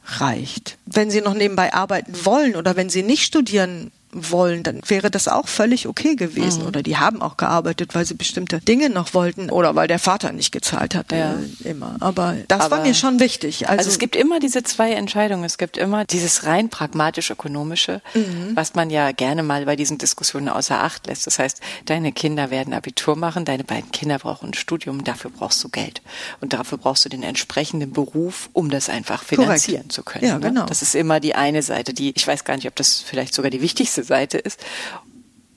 reicht. 0.10 0.78
Wenn 0.86 1.12
Sie 1.12 1.22
noch 1.22 1.34
nebenbei 1.34 1.74
arbeiten 1.74 2.14
wollen 2.26 2.56
oder 2.56 2.76
wenn 2.76 2.90
Sie 2.90 3.04
nicht 3.04 3.24
studieren 3.24 3.92
wollen, 4.12 4.64
dann 4.64 4.82
wäre 4.88 5.12
das 5.12 5.28
auch 5.28 5.48
völlig 5.48 5.88
okay 5.88 6.16
gewesen. 6.16 6.62
Mhm. 6.62 6.68
Oder 6.68 6.84
die 6.84 6.98
haben 6.98 7.22
auch 7.22 7.38
gearbeitet, 7.38 7.94
weil 7.96 8.06
sie 8.06 8.16
bestimmte 8.16 8.60
Dinge 8.60 8.90
noch 8.90 9.14
wollten 9.14 9.50
oder 9.50 9.76
weil 9.76 9.88
der 9.88 10.00
Vater 10.00 10.32
nicht 10.32 10.52
gezahlt 10.52 10.96
hat 10.96 11.12
ja. 11.12 11.36
immer. 11.64 11.96
Aber 12.00 12.36
das 12.48 12.62
Aber 12.62 12.78
war 12.78 12.84
mir 12.84 12.96
schon 12.96 13.20
wichtig. 13.20 13.68
Also, 13.68 13.80
also, 13.80 13.90
es 13.92 14.00
gibt 14.00 14.16
immer 14.16 14.40
diese 14.40 14.64
zwei 14.64 14.94
Entscheidungen. 14.94 15.44
Es 15.44 15.58
gibt 15.58 15.78
immer 15.78 16.06
dieses 16.06 16.46
rein 16.46 16.70
pragmatisch-ökonomische, 16.70 18.02
mhm. 18.14 18.56
was 18.56 18.74
man 18.76 18.90
ja 18.90 19.12
gerne 19.12 19.44
mal 19.44 19.66
bei 19.66 19.76
diesen 19.76 19.98
Diskussionen 19.98 20.50
außer 20.50 20.80
Acht 20.80 21.08
lässt. 21.08 21.28
Das 21.28 21.38
heißt, 21.38 21.62
deine 21.86 22.12
Kinder 22.12 22.50
werden 22.50 22.74
Abitur 22.74 23.16
machen, 23.16 23.46
deine 23.46 23.64
beiden 23.64 23.92
Kinder 23.92 24.18
brauchen 24.18 24.50
ein 24.50 24.54
Studium, 24.54 25.04
dafür 25.04 25.30
brauchst 25.30 25.64
du 25.64 25.70
Geld. 25.70 26.02
Und 26.42 26.54
dafür 26.54 26.78
brauchst 26.78 27.06
du 27.06 27.10
den 27.10 27.24
entsprechenden 27.24 27.92
Beruf, 27.92 28.50
um 28.54 28.70
das 28.70 28.90
einfach 28.90 29.24
finanzieren 29.24 29.82
Korrekt. 29.82 29.92
zu 29.92 30.04
können. 30.04 30.26
Ja, 30.26 30.40
ne? 30.40 30.48
genau. 30.48 30.66
Das 30.66 30.82
ist 30.82 30.96
immer 30.96 31.20
die 31.20 31.36
eine 31.36 31.62
Seite, 31.62 31.94
die, 31.94 32.14
ich 32.16 32.28
weiß 32.28 32.44
gar 32.44 32.56
nicht, 32.56 32.68
ob 32.68 32.76
das 32.76 33.02
vielleicht 33.02 33.34
sogar 33.34 33.52
die 33.52 33.62
wichtigste 33.62 33.99
nächste 34.00 34.04
Seite 34.04 34.38
ist. 34.38 34.60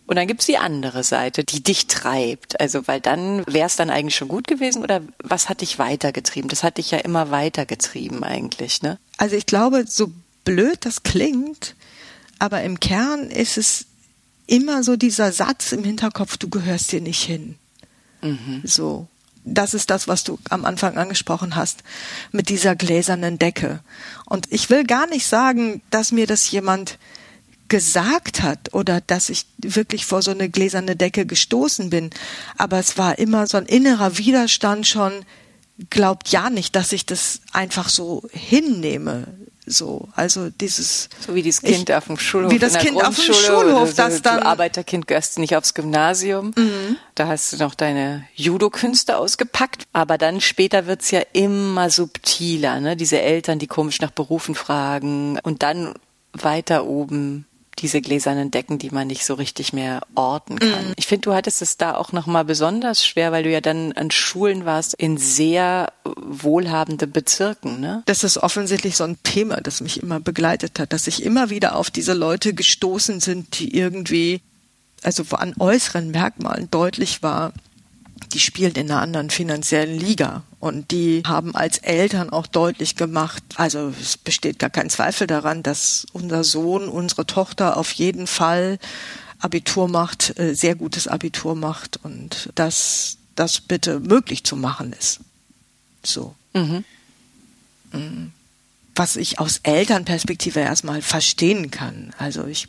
Und 0.07 0.17
dann 0.17 0.27
gibt's 0.27 0.47
die 0.47 0.59
andere 0.59 1.05
Seite, 1.05 1.45
die 1.45 1.63
dich 1.63 1.87
treibt. 1.87 2.61
Also, 2.61 2.87
weil 2.87 3.01
dann 3.01 3.47
wäre 3.47 3.67
es 3.67 3.77
dann 3.77 3.89
eigentlich 3.89 4.17
schon 4.17 4.29
gut 4.29 4.47
gewesen 4.47 4.83
oder 4.83 5.01
was 5.23 5.49
hat 5.49 5.61
dich 5.61 5.79
weitergetrieben? 5.79 6.51
Das 6.51 6.63
hat 6.63 6.79
dich 6.79 6.91
ja 6.91 6.99
immer 6.99 7.31
weitergetrieben 7.31 8.25
eigentlich, 8.25 8.83
ne? 8.83 8.99
Also 9.17 9.37
ich 9.37 9.47
glaube, 9.47 9.85
so 9.87 10.13
blöd 10.45 10.85
das 10.85 11.05
klingt, 11.05 11.77
aber 12.39 12.63
im 12.63 12.81
Kern 12.81 13.31
ist 13.31 13.57
es 13.57 13.87
immer 14.47 14.83
so 14.83 14.97
dieser 14.97 15.33
Satz 15.33 15.73
im 15.73 15.85
Hinterkopf, 15.85 16.37
du 16.37 16.51
gehörst 16.51 16.91
dir 16.93 17.01
nicht 17.01 17.23
hin. 17.23 17.57
Mhm. 18.21 18.63
So. 18.65 19.07
Das 19.45 19.75
ist 19.75 19.91
das, 19.91 20.07
was 20.07 20.23
du 20.23 20.39
am 20.51 20.65
Anfang 20.65 20.99
angesprochen 20.99 21.57
hast, 21.57 21.83
mit 22.31 22.49
dieser 22.49 22.77
gläsernen 22.77 23.41
Decke. 23.41 23.81
Und 24.25 24.47
ich 24.53 24.71
will 24.71 24.85
gar 24.85 25.09
nicht 25.09 25.27
sagen, 25.27 25.83
dass 25.91 26.13
mir 26.13 26.29
das 26.29 26.49
jemand 26.53 26.99
gesagt 27.73 28.43
hat 28.43 28.75
oder 28.75 29.01
dass 29.01 29.31
ich 29.31 29.47
wirklich 29.57 30.05
vor 30.05 30.21
so 30.21 30.31
eine 30.31 30.51
gläserne 30.51 30.95
Decke 30.95 31.25
gestoßen 31.25 31.89
bin. 31.89 32.11
Aber 32.59 32.79
es 32.79 32.99
war 32.99 33.19
immer 33.19 33.47
so 33.47 33.57
ein 33.57 33.65
innerer 33.65 34.19
Widerstand 34.19 34.87
schon, 34.87 35.25
glaubt 35.89 36.29
ja 36.29 36.51
nicht, 36.51 36.77
dass 36.77 36.93
ich 36.93 37.07
das 37.07 37.41
einfach 37.55 37.89
so 37.89 38.29
hinnehme. 38.31 39.27
So, 39.65 40.11
also 40.15 40.51
dieses. 40.51 41.09
So 41.27 41.35
wie 41.35 41.43
das 41.43 41.63
Kind 41.63 41.89
ich, 41.89 41.95
auf 41.95 42.09
dem 42.09 42.19
Schulhof. 42.19 42.53
Wie 42.53 42.59
das 42.59 42.77
Kind 42.77 43.03
auf 43.03 43.17
dem 43.17 43.33
Schulhof, 43.33 43.89
so, 43.89 43.97
das 43.97 44.21
dann. 44.21 44.41
Du 44.41 44.47
Arbeiterkind 44.47 45.07
gehörst 45.07 45.39
nicht 45.39 45.57
aufs 45.57 45.73
Gymnasium. 45.73 46.53
Mhm. 46.55 46.99
Da 47.15 47.29
hast 47.29 47.55
du 47.55 47.57
noch 47.57 47.75
deine 47.75 48.27
Judo-Künste 48.35 49.17
ausgepackt. 49.17 49.85
Aber 49.95 50.19
dann 50.19 50.43
später 50.43 50.87
wird's 50.87 51.11
ja 51.11 51.23
immer 51.33 51.89
subtiler, 51.89 52.81
ne? 52.81 52.97
Diese 52.99 53.23
Eltern, 53.23 53.59
die 53.59 53.67
komisch 53.67 54.03
nach 54.03 54.11
Berufen 54.11 54.55
fragen. 54.55 55.39
Und 55.43 55.63
dann 55.63 55.95
weiter 56.35 56.85
oben 56.85 57.47
diese 57.83 58.01
gläsernen 58.01 58.51
Decken, 58.51 58.79
die 58.79 58.91
man 58.91 59.09
nicht 59.09 59.25
so 59.27 59.35
richtig 59.35 59.73
mehr 59.73 60.03
orten 60.15 60.59
kann. 60.59 60.89
Mhm. 60.89 60.95
Ich 60.97 61.07
finde, 61.07 61.23
du 61.23 61.35
hattest 61.35 61.61
es 61.61 61.77
da 61.77 61.97
auch 61.97 62.13
nochmal 62.13 62.45
besonders 62.45 63.05
schwer, 63.05 63.33
weil 63.33 63.43
du 63.43 63.51
ja 63.51 63.61
dann 63.61 63.93
an 63.93 64.11
Schulen 64.11 64.65
warst 64.65 64.95
in 64.95 65.19
sehr 65.19 65.93
wohlhabenden 66.05 67.11
Bezirken, 67.11 67.81
ne? 67.81 68.03
Das 68.07 68.25
ist 68.25 68.39
offensichtlich 68.39 68.97
so 68.97 69.05
ein 69.05 69.19
Thema, 69.25 69.61
das 69.61 69.81
mich 69.81 70.03
immer 70.03 70.21
begleitet 70.21 70.79
hat, 70.79 70.93
dass 70.93 71.07
ich 71.07 71.23
immer 71.23 71.51
wieder 71.51 71.77
auf 71.77 71.91
diese 71.91 72.15
Leute 72.15 72.55
gestoßen 72.55 73.21
sind, 73.21 73.59
die 73.59 73.77
irgendwie, 73.77 74.41
also 75.03 75.25
an 75.33 75.55
äußeren 75.59 76.11
Merkmalen 76.11 76.71
deutlich 76.71 77.23
war, 77.23 77.53
die 78.33 78.41
spielen 78.41 78.75
in 78.75 78.91
einer 78.91 79.03
anderen 79.03 79.31
finanziellen 79.31 79.99
Liga. 79.99 80.45
Und 80.63 80.93
die 80.93 81.25
haben 81.27 81.57
als 81.57 81.79
Eltern 81.79 82.31
auch 82.31 82.47
deutlich 82.47 82.95
gemacht, 82.95 83.43
also 83.57 83.93
es 84.01 84.17
besteht 84.17 84.61
gar 84.61 84.71
kein 84.71 84.91
Zweifel 84.91 85.27
daran, 85.27 85.65
dass 85.65 86.07
unser 86.13 86.45
Sohn, 86.45 86.89
unsere 86.89 87.27
Tochter 87.27 87.77
auf 87.77 87.91
jeden 87.91 88.29
Fall 88.29 88.79
Abitur 89.41 89.89
macht, 89.89 90.39
äh, 90.39 90.55
sehr 90.55 90.77
gutes 90.77 91.09
Abitur 91.09 91.57
macht 91.57 91.99
und 92.05 92.51
dass 92.55 93.17
das 93.35 93.61
bitte 93.61 93.99
möglich 93.99 94.45
zu 94.45 94.55
machen 94.55 94.93
ist. 94.93 95.19
So. 96.05 96.37
Mhm. 96.53 96.85
mhm. 97.91 98.33
was 98.95 99.17
ich 99.17 99.41
aus 99.41 99.59
Elternperspektive 99.65 100.61
erstmal 100.61 101.03
verstehen 101.03 101.73
kann. 101.73 102.15
Also 102.19 102.47
ich 102.47 102.69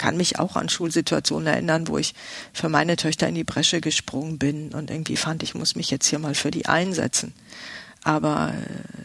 kann 0.00 0.16
mich 0.16 0.38
auch 0.38 0.56
an 0.56 0.70
Schulsituationen 0.70 1.46
erinnern, 1.46 1.86
wo 1.86 1.98
ich 1.98 2.14
für 2.54 2.70
meine 2.70 2.96
Töchter 2.96 3.28
in 3.28 3.34
die 3.34 3.44
Bresche 3.44 3.82
gesprungen 3.82 4.38
bin 4.38 4.72
und 4.72 4.90
irgendwie 4.90 5.16
fand, 5.16 5.42
ich 5.42 5.54
muss 5.54 5.76
mich 5.76 5.90
jetzt 5.90 6.06
hier 6.06 6.18
mal 6.18 6.34
für 6.34 6.50
die 6.50 6.64
einsetzen. 6.64 7.34
Aber 8.02 8.54
äh, 8.54 9.02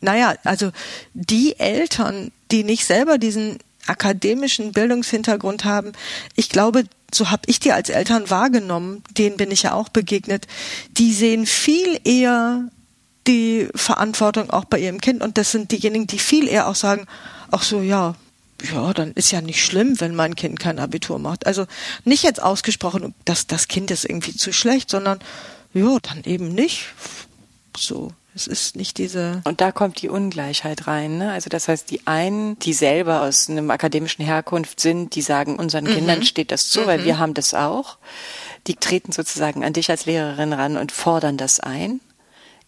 naja, 0.00 0.36
also 0.44 0.72
die 1.12 1.58
Eltern, 1.58 2.32
die 2.50 2.64
nicht 2.64 2.86
selber 2.86 3.18
diesen 3.18 3.58
akademischen 3.86 4.72
Bildungshintergrund 4.72 5.66
haben, 5.66 5.92
ich 6.34 6.48
glaube, 6.48 6.84
so 7.12 7.30
habe 7.30 7.42
ich 7.44 7.60
die 7.60 7.72
als 7.72 7.90
Eltern 7.90 8.30
wahrgenommen, 8.30 9.02
denen 9.10 9.36
bin 9.36 9.50
ich 9.50 9.64
ja 9.64 9.74
auch 9.74 9.90
begegnet, 9.90 10.46
die 10.96 11.12
sehen 11.12 11.44
viel 11.44 12.00
eher 12.04 12.70
die 13.26 13.68
Verantwortung 13.74 14.48
auch 14.48 14.64
bei 14.64 14.78
ihrem 14.78 15.02
Kind 15.02 15.22
und 15.22 15.36
das 15.36 15.52
sind 15.52 15.72
diejenigen, 15.72 16.06
die 16.06 16.18
viel 16.18 16.48
eher 16.48 16.68
auch 16.68 16.74
sagen, 16.74 17.06
ach 17.50 17.62
so, 17.62 17.82
ja, 17.82 18.14
ja, 18.62 18.92
dann 18.92 19.12
ist 19.12 19.30
ja 19.30 19.40
nicht 19.40 19.64
schlimm, 19.64 20.00
wenn 20.00 20.14
mein 20.14 20.34
Kind 20.34 20.58
kein 20.58 20.78
Abitur 20.78 21.18
macht. 21.18 21.46
Also 21.46 21.66
nicht 22.04 22.22
jetzt 22.22 22.42
ausgesprochen, 22.42 23.14
dass 23.24 23.46
das 23.46 23.68
Kind 23.68 23.90
ist 23.90 24.04
irgendwie 24.04 24.34
zu 24.34 24.52
schlecht, 24.52 24.90
sondern 24.90 25.20
ja, 25.74 25.98
dann 26.02 26.24
eben 26.24 26.48
nicht. 26.48 26.88
So. 27.76 28.12
Es 28.34 28.46
ist 28.46 28.76
nicht 28.76 28.98
diese. 28.98 29.42
Und 29.44 29.60
da 29.60 29.72
kommt 29.72 30.00
die 30.00 30.08
Ungleichheit 30.08 30.86
rein. 30.86 31.18
Ne? 31.18 31.32
Also 31.32 31.48
das 31.50 31.66
heißt, 31.66 31.90
die 31.90 32.06
einen, 32.06 32.56
die 32.60 32.72
selber 32.72 33.22
aus 33.22 33.48
einem 33.48 33.70
akademischen 33.70 34.24
Herkunft 34.24 34.78
sind, 34.78 35.16
die 35.16 35.22
sagen, 35.22 35.56
unseren 35.56 35.84
mhm. 35.84 35.94
Kindern 35.94 36.22
steht 36.22 36.52
das 36.52 36.68
zu, 36.68 36.82
mhm. 36.82 36.86
weil 36.86 37.04
wir 37.04 37.18
haben 37.18 37.34
das 37.34 37.54
auch. 37.54 37.98
Die 38.68 38.76
treten 38.76 39.10
sozusagen 39.10 39.64
an 39.64 39.72
dich 39.72 39.90
als 39.90 40.06
Lehrerin 40.06 40.52
ran 40.52 40.76
und 40.76 40.92
fordern 40.92 41.36
das 41.36 41.58
ein, 41.58 42.00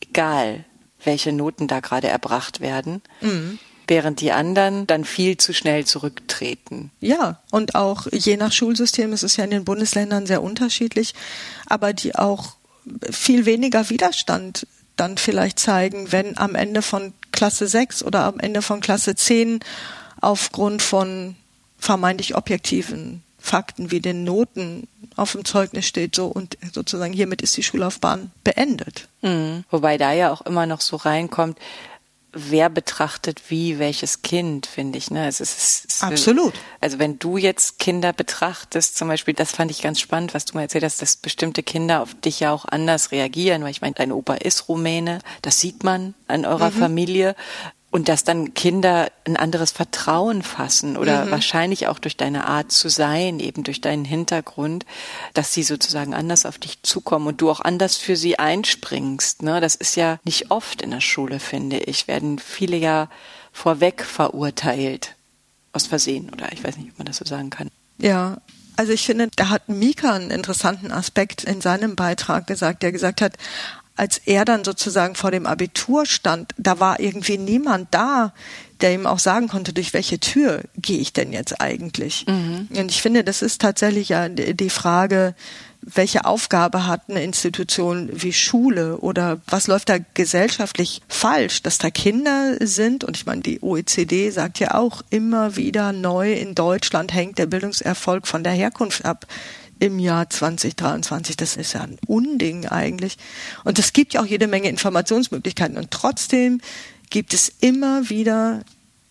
egal 0.00 0.64
welche 1.04 1.32
Noten 1.32 1.68
da 1.68 1.80
gerade 1.80 2.08
erbracht 2.08 2.60
werden. 2.60 3.00
Mhm 3.20 3.60
während 3.90 4.20
die 4.20 4.32
anderen 4.32 4.86
dann 4.86 5.04
viel 5.04 5.36
zu 5.36 5.52
schnell 5.52 5.84
zurücktreten. 5.84 6.90
Ja, 7.00 7.40
und 7.50 7.74
auch 7.74 8.06
je 8.10 8.36
nach 8.36 8.52
Schulsystem 8.52 9.12
ist 9.12 9.24
es 9.24 9.36
ja 9.36 9.44
in 9.44 9.50
den 9.50 9.64
Bundesländern 9.64 10.26
sehr 10.26 10.42
unterschiedlich, 10.42 11.14
aber 11.66 11.92
die 11.92 12.14
auch 12.14 12.54
viel 13.10 13.44
weniger 13.44 13.90
Widerstand 13.90 14.66
dann 14.96 15.18
vielleicht 15.18 15.58
zeigen, 15.58 16.12
wenn 16.12 16.38
am 16.38 16.54
Ende 16.54 16.82
von 16.82 17.12
Klasse 17.32 17.66
6 17.66 18.04
oder 18.04 18.24
am 18.24 18.38
Ende 18.38 18.62
von 18.62 18.80
Klasse 18.80 19.14
10 19.16 19.60
aufgrund 20.20 20.82
von 20.82 21.36
vermeintlich 21.78 22.36
objektiven 22.36 23.22
Fakten 23.38 23.90
wie 23.90 24.00
den 24.00 24.22
Noten 24.24 24.86
auf 25.16 25.32
dem 25.32 25.44
Zeugnis 25.44 25.86
steht, 25.86 26.14
so 26.14 26.26
und 26.26 26.58
sozusagen 26.72 27.12
hiermit 27.12 27.42
ist 27.42 27.56
die 27.56 27.62
Schullaufbahn 27.62 28.30
beendet. 28.44 29.08
Mhm. 29.22 29.64
Wobei 29.70 29.98
da 29.98 30.12
ja 30.12 30.30
auch 30.30 30.42
immer 30.42 30.66
noch 30.66 30.80
so 30.80 30.96
reinkommt, 30.96 31.58
wer 32.32 32.68
betrachtet 32.68 33.42
wie 33.48 33.78
welches 33.78 34.22
Kind, 34.22 34.66
finde 34.66 34.98
ich. 34.98 35.10
Ne? 35.10 35.26
Es 35.26 35.40
ist, 35.40 35.58
es 35.58 35.84
ist, 35.84 36.04
Absolut. 36.04 36.54
Also 36.80 36.98
wenn 36.98 37.18
du 37.18 37.36
jetzt 37.36 37.78
Kinder 37.78 38.12
betrachtest, 38.12 38.96
zum 38.96 39.08
Beispiel, 39.08 39.34
das 39.34 39.52
fand 39.52 39.70
ich 39.70 39.82
ganz 39.82 40.00
spannend, 40.00 40.34
was 40.34 40.44
du 40.44 40.56
mal 40.56 40.62
erzählt 40.62 40.84
hast, 40.84 41.02
dass 41.02 41.16
bestimmte 41.16 41.62
Kinder 41.62 42.02
auf 42.02 42.14
dich 42.14 42.40
ja 42.40 42.52
auch 42.52 42.64
anders 42.64 43.12
reagieren, 43.12 43.62
weil 43.62 43.70
ich 43.70 43.80
meine, 43.80 43.94
dein 43.94 44.12
Opa 44.12 44.34
ist 44.34 44.68
Rumäne, 44.68 45.20
das 45.42 45.60
sieht 45.60 45.84
man 45.84 46.14
an 46.28 46.44
eurer 46.44 46.70
mhm. 46.70 46.78
Familie 46.78 47.36
und 47.90 48.08
dass 48.08 48.22
dann 48.22 48.54
Kinder 48.54 49.10
ein 49.24 49.36
anderes 49.36 49.72
Vertrauen 49.72 50.42
fassen 50.42 50.96
oder 50.96 51.24
mhm. 51.24 51.30
wahrscheinlich 51.32 51.88
auch 51.88 51.98
durch 51.98 52.16
deine 52.16 52.46
Art 52.46 52.70
zu 52.70 52.88
sein, 52.88 53.40
eben 53.40 53.64
durch 53.64 53.80
deinen 53.80 54.04
Hintergrund, 54.04 54.86
dass 55.34 55.52
sie 55.52 55.64
sozusagen 55.64 56.14
anders 56.14 56.46
auf 56.46 56.58
dich 56.58 56.82
zukommen 56.82 57.26
und 57.26 57.40
du 57.40 57.50
auch 57.50 57.60
anders 57.60 57.96
für 57.96 58.16
sie 58.16 58.38
einspringst. 58.38 59.42
Ne? 59.42 59.60
Das 59.60 59.74
ist 59.74 59.96
ja 59.96 60.20
nicht 60.24 60.50
oft 60.50 60.82
in 60.82 60.92
der 60.92 61.00
Schule, 61.00 61.40
finde 61.40 61.78
ich. 61.78 62.06
Werden 62.06 62.38
viele 62.38 62.76
ja 62.76 63.08
vorweg 63.52 64.04
verurteilt. 64.04 65.16
Aus 65.72 65.86
Versehen 65.86 66.30
oder 66.30 66.52
ich 66.52 66.64
weiß 66.64 66.78
nicht, 66.78 66.90
ob 66.90 66.98
man 66.98 67.06
das 67.06 67.18
so 67.18 67.24
sagen 67.24 67.50
kann. 67.50 67.70
Ja, 67.98 68.38
also 68.76 68.92
ich 68.92 69.06
finde, 69.06 69.28
da 69.36 69.50
hat 69.50 69.68
Mika 69.68 70.14
einen 70.14 70.30
interessanten 70.30 70.90
Aspekt 70.90 71.44
in 71.44 71.60
seinem 71.60 71.94
Beitrag 71.94 72.46
gesagt, 72.46 72.82
der 72.82 72.90
gesagt 72.90 73.20
hat, 73.20 73.36
als 74.00 74.16
er 74.16 74.46
dann 74.46 74.64
sozusagen 74.64 75.14
vor 75.14 75.30
dem 75.30 75.44
Abitur 75.44 76.06
stand, 76.06 76.54
da 76.56 76.80
war 76.80 77.00
irgendwie 77.00 77.36
niemand 77.36 77.88
da, 77.90 78.32
der 78.80 78.94
ihm 78.94 79.06
auch 79.06 79.18
sagen 79.18 79.48
konnte, 79.48 79.74
durch 79.74 79.92
welche 79.92 80.18
Tür 80.18 80.62
gehe 80.78 80.96
ich 80.96 81.12
denn 81.12 81.34
jetzt 81.34 81.60
eigentlich? 81.60 82.24
Mhm. 82.26 82.68
Und 82.74 82.90
ich 82.90 83.02
finde, 83.02 83.24
das 83.24 83.42
ist 83.42 83.60
tatsächlich 83.60 84.08
ja 84.08 84.30
die 84.30 84.70
Frage, 84.70 85.34
welche 85.82 86.24
Aufgabe 86.24 86.86
hat 86.86 87.02
eine 87.08 87.22
Institution 87.22 88.08
wie 88.10 88.32
Schule 88.32 88.96
oder 88.96 89.42
was 89.46 89.66
läuft 89.66 89.90
da 89.90 89.98
gesellschaftlich 90.14 91.02
falsch, 91.08 91.62
dass 91.62 91.76
da 91.76 91.90
Kinder 91.90 92.56
sind 92.60 93.04
und 93.04 93.18
ich 93.18 93.26
meine, 93.26 93.42
die 93.42 93.62
OECD 93.62 94.30
sagt 94.30 94.60
ja 94.60 94.76
auch 94.76 95.02
immer 95.10 95.56
wieder 95.56 95.92
neu, 95.92 96.32
in 96.32 96.54
Deutschland 96.54 97.12
hängt 97.12 97.36
der 97.36 97.46
Bildungserfolg 97.46 98.26
von 98.26 98.44
der 98.44 98.54
Herkunft 98.54 99.04
ab 99.04 99.26
im 99.80 99.98
Jahr 99.98 100.30
2023. 100.30 101.36
Das 101.36 101.56
ist 101.56 101.72
ja 101.72 101.80
ein 101.80 101.98
Unding 102.06 102.66
eigentlich. 102.66 103.16
Und 103.64 103.78
es 103.78 103.92
gibt 103.92 104.14
ja 104.14 104.22
auch 104.22 104.26
jede 104.26 104.46
Menge 104.46 104.68
Informationsmöglichkeiten. 104.68 105.76
Und 105.76 105.90
trotzdem 105.90 106.60
gibt 107.08 107.34
es 107.34 107.52
immer 107.60 108.08
wieder 108.08 108.60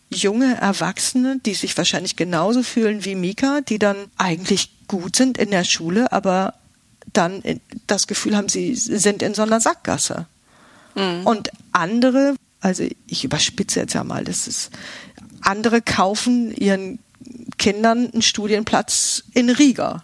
junge 0.09 0.55
Erwachsene, 0.55 1.39
die 1.45 1.53
sich 1.53 1.77
wahrscheinlich 1.77 2.15
genauso 2.15 2.63
fühlen 2.63 3.05
wie 3.05 3.15
Mika, 3.15 3.61
die 3.61 3.79
dann 3.79 3.97
eigentlich 4.17 4.71
gut 4.87 5.15
sind 5.15 5.37
in 5.37 5.51
der 5.51 5.63
Schule, 5.63 6.11
aber 6.11 6.55
dann 7.13 7.43
das 7.87 8.07
Gefühl 8.07 8.35
haben, 8.35 8.49
sie 8.49 8.75
sind 8.75 9.21
in 9.21 9.33
so 9.33 9.41
einer 9.41 9.59
Sackgasse. 9.59 10.25
Mhm. 10.95 11.25
Und 11.25 11.51
andere, 11.71 12.35
also 12.59 12.85
ich 13.07 13.23
überspitze 13.23 13.81
jetzt 13.81 13.93
ja 13.93 14.03
mal, 14.03 14.23
das 14.23 14.47
ist, 14.47 14.71
andere 15.41 15.81
kaufen 15.81 16.53
ihren 16.55 16.99
Kindern 17.59 18.09
einen 18.11 18.23
Studienplatz 18.23 19.23
in 19.33 19.51
Riga. 19.51 20.03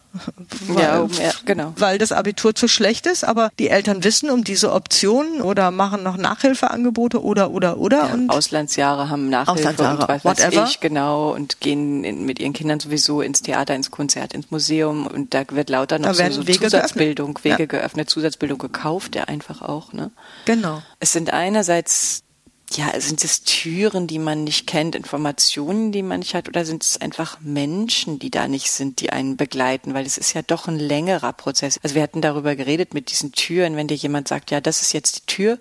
Weil, 0.67 0.83
ja, 0.83 1.05
ja, 1.05 1.31
genau. 1.45 1.73
weil 1.77 1.97
das 1.97 2.11
Abitur 2.11 2.55
zu 2.55 2.67
schlecht 2.67 3.05
ist, 3.05 3.25
aber 3.25 3.49
die 3.59 3.69
Eltern 3.69 4.03
wissen 4.03 4.29
um 4.29 4.43
diese 4.43 4.71
Optionen 4.71 5.41
oder 5.41 5.71
machen 5.71 6.03
noch 6.03 6.15
Nachhilfeangebote 6.15 7.21
oder 7.21 7.51
oder 7.51 7.77
oder. 7.77 8.07
Ja, 8.07 8.13
und 8.13 8.29
Auslandsjahre 8.29 9.09
haben 9.09 9.29
Nachhilfe 9.29 9.69
Auslandsjahre, 9.69 10.01
und 10.03 10.07
was 10.07 10.23
whatever. 10.23 10.61
weiß 10.61 10.69
ich, 10.69 10.79
genau, 10.79 11.33
und 11.33 11.59
gehen 11.59 12.03
in, 12.03 12.25
mit 12.25 12.39
ihren 12.39 12.53
Kindern 12.53 12.79
sowieso 12.79 13.21
ins 13.21 13.41
Theater, 13.41 13.75
ins 13.75 13.91
Konzert, 13.91 14.33
ins 14.33 14.51
Museum 14.51 15.07
und 15.07 15.33
da 15.33 15.43
wird 15.49 15.69
lauter 15.69 15.99
noch 15.99 16.13
so, 16.13 16.29
so 16.29 16.47
Wege 16.47 16.59
Zusatzbildung, 16.59 17.33
geöffnet. 17.33 17.59
Wege 17.59 17.63
ja. 17.63 17.79
geöffnet, 17.79 18.09
Zusatzbildung 18.09 18.57
gekauft, 18.57 19.15
der 19.15 19.27
einfach 19.27 19.61
auch, 19.61 19.91
ne? 19.91 20.11
Genau. 20.45 20.81
Es 20.99 21.11
sind 21.11 21.33
einerseits 21.33 22.24
ja, 22.73 22.99
sind 22.99 23.23
es 23.23 23.43
Türen, 23.43 24.07
die 24.07 24.19
man 24.19 24.43
nicht 24.43 24.67
kennt, 24.67 24.95
Informationen, 24.95 25.91
die 25.91 26.01
man 26.01 26.19
nicht 26.19 26.33
hat, 26.33 26.47
oder 26.47 26.65
sind 26.65 26.83
es 26.83 26.99
einfach 26.99 27.39
Menschen, 27.41 28.19
die 28.19 28.31
da 28.31 28.47
nicht 28.47 28.71
sind, 28.71 29.01
die 29.01 29.11
einen 29.11 29.37
begleiten? 29.37 29.93
Weil 29.93 30.05
es 30.05 30.17
ist 30.17 30.33
ja 30.33 30.41
doch 30.41 30.67
ein 30.67 30.79
längerer 30.79 31.33
Prozess. 31.33 31.79
Also 31.83 31.95
wir 31.95 32.01
hatten 32.01 32.21
darüber 32.21 32.55
geredet 32.55 32.93
mit 32.93 33.11
diesen 33.11 33.31
Türen, 33.31 33.75
wenn 33.75 33.87
dir 33.87 33.95
jemand 33.95 34.27
sagt, 34.27 34.51
ja, 34.51 34.61
das 34.61 34.81
ist 34.81 34.93
jetzt 34.93 35.15
die 35.17 35.25
Tür 35.25 35.59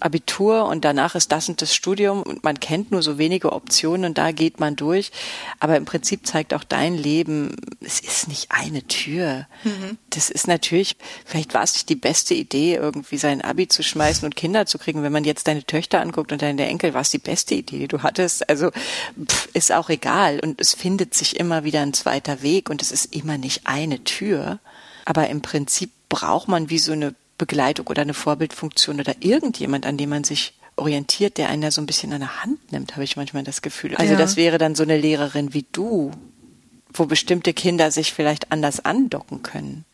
Abitur 0.00 0.66
und 0.66 0.84
danach 0.84 1.14
ist 1.14 1.32
das 1.32 1.48
und 1.48 1.62
das 1.62 1.74
Studium 1.74 2.22
und 2.22 2.44
man 2.44 2.60
kennt 2.60 2.90
nur 2.90 3.02
so 3.02 3.16
wenige 3.16 3.52
Optionen 3.52 4.04
und 4.04 4.18
da 4.18 4.32
geht 4.32 4.60
man 4.60 4.76
durch. 4.76 5.12
Aber 5.60 5.76
im 5.76 5.84
Prinzip 5.84 6.26
zeigt 6.26 6.52
auch 6.52 6.64
dein 6.64 6.94
Leben, 6.94 7.56
es 7.80 8.00
ist 8.00 8.28
nicht 8.28 8.50
eine 8.50 8.82
Tür. 8.82 9.46
Mhm. 9.62 9.96
Das 10.10 10.30
ist 10.30 10.46
natürlich, 10.46 10.96
vielleicht 11.24 11.54
war 11.54 11.62
es 11.62 11.74
nicht 11.74 11.88
die 11.88 11.96
beste 11.96 12.34
Idee, 12.34 12.74
irgendwie 12.74 13.16
sein 13.16 13.40
Abi 13.40 13.68
zu 13.68 13.82
schmeißen 13.82 14.24
und 14.24 14.36
Kinder 14.36 14.66
zu 14.66 14.78
kriegen. 14.78 15.02
Wenn 15.02 15.12
man 15.12 15.24
jetzt 15.24 15.48
deine 15.48 15.64
Töchter 15.64 16.00
anguckt 16.00 16.32
und 16.32 16.42
deine 16.42 16.66
Enkel, 16.66 16.94
war 16.94 17.00
es 17.00 17.10
die 17.10 17.18
beste 17.18 17.54
Idee, 17.54 17.78
die 17.80 17.88
du 17.88 18.02
hattest. 18.02 18.48
Also 18.48 18.70
pff, 18.70 19.48
ist 19.54 19.72
auch 19.72 19.88
egal. 19.88 20.40
Und 20.40 20.60
es 20.60 20.74
findet 20.74 21.14
sich 21.14 21.38
immer 21.38 21.64
wieder 21.64 21.80
ein 21.80 21.94
zweiter 21.94 22.42
Weg 22.42 22.68
und 22.68 22.82
es 22.82 22.92
ist 22.92 23.14
immer 23.14 23.38
nicht 23.38 23.62
eine 23.64 24.04
Tür. 24.04 24.58
Aber 25.04 25.28
im 25.28 25.42
Prinzip 25.42 25.90
braucht 26.08 26.48
man 26.48 26.70
wie 26.70 26.78
so 26.78 26.92
eine 26.92 27.14
Begleitung 27.38 27.86
oder 27.86 28.02
eine 28.02 28.14
Vorbildfunktion 28.14 29.00
oder 29.00 29.14
irgendjemand, 29.20 29.86
an 29.86 29.96
dem 29.96 30.10
man 30.10 30.24
sich 30.24 30.54
orientiert, 30.76 31.38
der 31.38 31.48
einen 31.48 31.62
da 31.62 31.70
so 31.70 31.80
ein 31.80 31.86
bisschen 31.86 32.12
an 32.12 32.20
der 32.20 32.42
Hand 32.42 32.72
nimmt, 32.72 32.92
habe 32.92 33.04
ich 33.04 33.16
manchmal 33.16 33.44
das 33.44 33.62
Gefühl. 33.62 33.96
Also 33.96 34.12
ja. 34.12 34.18
das 34.18 34.36
wäre 34.36 34.58
dann 34.58 34.74
so 34.74 34.82
eine 34.82 34.98
Lehrerin 34.98 35.54
wie 35.54 35.66
du, 35.72 36.10
wo 36.92 37.06
bestimmte 37.06 37.52
Kinder 37.52 37.90
sich 37.90 38.12
vielleicht 38.12 38.52
anders 38.52 38.84
andocken 38.84 39.42
können. 39.42 39.84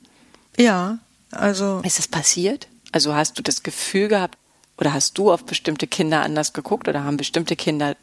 Ja, 0.57 0.99
also. 1.31 1.81
Ist 1.85 1.99
das 1.99 2.09
passiert? 2.09 2.69
Also 2.93 3.15
hast 3.15 3.39
du 3.39 3.43
das 3.43 3.63
Gefühl 3.63 4.09
gehabt, 4.09 4.37
oder 4.79 4.95
hast 4.95 5.19
du 5.19 5.31
auf 5.31 5.45
bestimmte 5.45 5.87
Kinder 5.87 6.23
anders 6.23 6.55
geguckt 6.55 6.89
oder 6.89 7.05
haben 7.05 7.19
bestimmte 7.19 7.55
Kinder, 7.55 7.97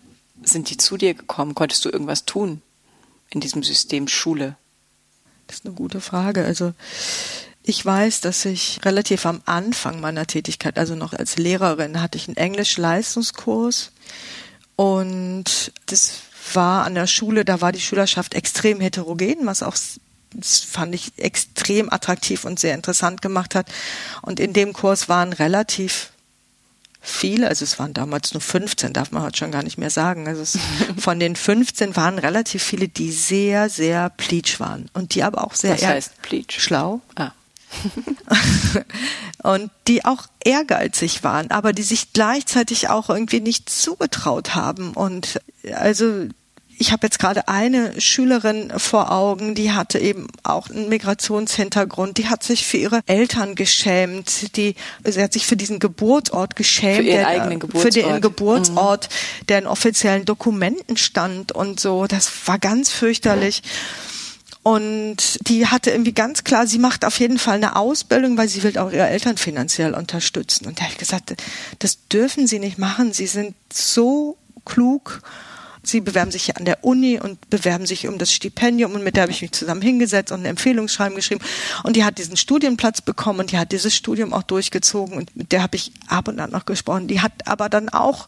sind 0.43 0.69
die 0.69 0.77
zu 0.77 0.95
dir 0.95 1.15
gekommen? 1.15 1.55
Konntest 1.55 1.83
du 1.83 1.89
irgendwas 1.89 2.25
tun 2.25 2.61
in 3.31 3.41
diesem 3.41 3.63
System 3.63 4.07
Schule? 4.07 4.55
Das 5.47 5.57
ist 5.57 5.65
eine 5.65 5.73
gute 5.73 6.01
Frage. 6.01 6.45
Also 6.45 6.73
ich 7.67 7.85
weiß, 7.85 8.21
dass 8.21 8.45
ich 8.45 8.79
relativ 8.83 9.25
am 9.25 9.41
Anfang 9.45 9.99
meiner 9.99 10.25
Tätigkeit, 10.25 10.77
also 10.77 10.95
noch 10.95 11.13
als 11.13 11.37
Lehrerin, 11.37 12.01
hatte 12.01 12.17
ich 12.17 12.27
einen 12.27 12.37
Englisch-Leistungskurs 12.37 13.91
und 14.77 15.73
das 15.87 16.19
war 16.53 16.85
an 16.85 16.95
der 16.95 17.07
Schule, 17.07 17.43
da 17.43 17.59
war 17.59 17.73
die 17.73 17.81
Schülerschaft 17.81 18.35
extrem 18.35 18.79
heterogen, 18.79 19.45
was 19.45 19.63
auch 19.63 19.75
das 20.31 20.59
fand 20.59 20.95
ich 20.95 21.11
extrem 21.17 21.91
attraktiv 21.91 22.45
und 22.45 22.59
sehr 22.59 22.75
interessant 22.75 23.21
gemacht 23.21 23.55
hat. 23.55 23.67
Und 24.21 24.39
in 24.39 24.53
dem 24.53 24.73
Kurs 24.73 25.09
waren 25.09 25.33
relativ 25.33 26.11
viele, 27.01 27.47
also 27.47 27.63
es 27.63 27.79
waren 27.79 27.93
damals 27.93 28.33
nur 28.33 28.41
15, 28.41 28.93
darf 28.93 29.11
man 29.11 29.23
heute 29.23 29.37
schon 29.37 29.51
gar 29.51 29.63
nicht 29.63 29.77
mehr 29.77 29.89
sagen. 29.89 30.27
Also 30.27 30.41
es, 30.41 30.57
von 30.99 31.19
den 31.19 31.35
15 31.35 31.95
waren 31.95 32.19
relativ 32.19 32.63
viele, 32.63 32.87
die 32.87 33.11
sehr, 33.11 33.69
sehr 33.69 34.09
pleatsch 34.09 34.59
waren 34.59 34.89
und 34.93 35.15
die 35.15 35.23
aber 35.23 35.43
auch 35.43 35.53
sehr 35.53 35.73
Was 35.73 35.85
heißt 35.85 36.21
pleatsch? 36.21 36.59
schlau. 36.59 37.01
Ah. 37.15 37.31
und 39.43 39.71
die 39.87 40.05
auch 40.05 40.23
ehrgeizig 40.43 41.23
waren, 41.23 41.51
aber 41.51 41.73
die 41.73 41.83
sich 41.83 42.13
gleichzeitig 42.13 42.89
auch 42.89 43.09
irgendwie 43.09 43.41
nicht 43.41 43.69
zugetraut 43.69 44.55
haben. 44.55 44.93
Und 44.93 45.41
also 45.73 46.27
ich 46.79 46.91
habe 46.91 47.07
jetzt 47.07 47.19
gerade 47.19 47.47
eine 47.47 47.99
Schülerin 47.99 48.71
vor 48.77 49.11
Augen, 49.11 49.55
die 49.55 49.71
hatte 49.71 49.97
eben 49.99 50.27
auch 50.43 50.69
einen 50.69 50.89
Migrationshintergrund, 50.89 52.17
die 52.17 52.29
hat 52.29 52.43
sich 52.43 52.67
für 52.67 52.77
ihre 52.77 53.01
Eltern 53.07 53.55
geschämt, 53.55 54.55
die 54.55 54.75
sie 55.03 55.23
hat 55.23 55.33
sich 55.33 55.47
für 55.47 55.57
diesen 55.57 55.79
Geburtsort 55.79 56.55
geschämt, 56.55 56.97
für 56.97 57.03
ihren 57.03 57.17
der, 57.17 57.27
eigenen 57.27 57.59
Geburtsort, 57.59 57.93
für 57.93 58.01
den 58.01 58.21
Geburtsort, 58.21 59.09
mhm. 59.09 59.45
der 59.47 59.59
in 59.59 59.67
offiziellen 59.67 60.25
Dokumenten 60.25 60.97
stand 60.97 61.51
und 61.51 61.79
so. 61.79 62.05
Das 62.05 62.31
war 62.45 62.59
ganz 62.59 62.91
fürchterlich. 62.91 63.63
Und 64.67 65.47
die 65.47 65.67
hatte 65.67 65.91
irgendwie 65.91 66.11
ganz 66.11 66.43
klar, 66.43 66.67
sie 66.67 66.77
macht 66.77 67.05
auf 67.05 67.21
jeden 67.21 67.39
Fall 67.39 67.55
eine 67.55 67.77
Ausbildung, 67.77 68.37
weil 68.37 68.49
sie 68.49 68.63
will 68.63 68.77
auch 68.77 68.91
ihre 68.91 69.07
Eltern 69.07 69.37
finanziell 69.37 69.93
unterstützen. 69.93 70.67
Und 70.67 70.77
da 70.77 70.83
habe 70.83 70.91
ich 70.91 70.97
gesagt, 70.97 71.33
das 71.79 72.09
dürfen 72.09 72.47
sie 72.47 72.59
nicht 72.59 72.77
machen. 72.77 73.13
Sie 73.13 73.27
sind 73.27 73.55
so 73.71 74.37
klug 74.65 75.21
Sie 75.83 76.01
bewerben 76.01 76.31
sich 76.31 76.57
an 76.57 76.65
der 76.65 76.83
Uni 76.83 77.17
und 77.17 77.49
bewerben 77.49 77.85
sich 77.85 78.09
um 78.09 78.17
das 78.17 78.33
Stipendium 78.33 78.93
und 78.93 79.05
mit 79.05 79.15
der 79.15 79.23
habe 79.23 79.31
ich 79.31 79.41
mich 79.41 79.53
zusammen 79.53 79.81
hingesetzt 79.81 80.33
und 80.33 80.41
ein 80.41 80.45
Empfehlungsschreiben 80.45 81.15
geschrieben 81.15 81.39
und 81.83 81.95
die 81.95 82.03
hat 82.03 82.17
diesen 82.17 82.35
Studienplatz 82.35 82.99
bekommen 82.99 83.39
und 83.39 83.53
die 83.53 83.57
hat 83.57 83.71
dieses 83.71 83.95
Studium 83.95 84.33
auch 84.33 84.43
durchgezogen 84.43 85.15
und 85.15 85.33
mit 85.37 85.53
der 85.53 85.63
habe 85.63 85.77
ich 85.77 85.93
ab 86.07 86.27
und 86.27 86.41
an 86.41 86.51
noch 86.51 86.65
gesprochen. 86.65 87.07
Die 87.07 87.21
hat 87.21 87.31
aber 87.45 87.69
dann 87.69 87.87
auch 87.87 88.27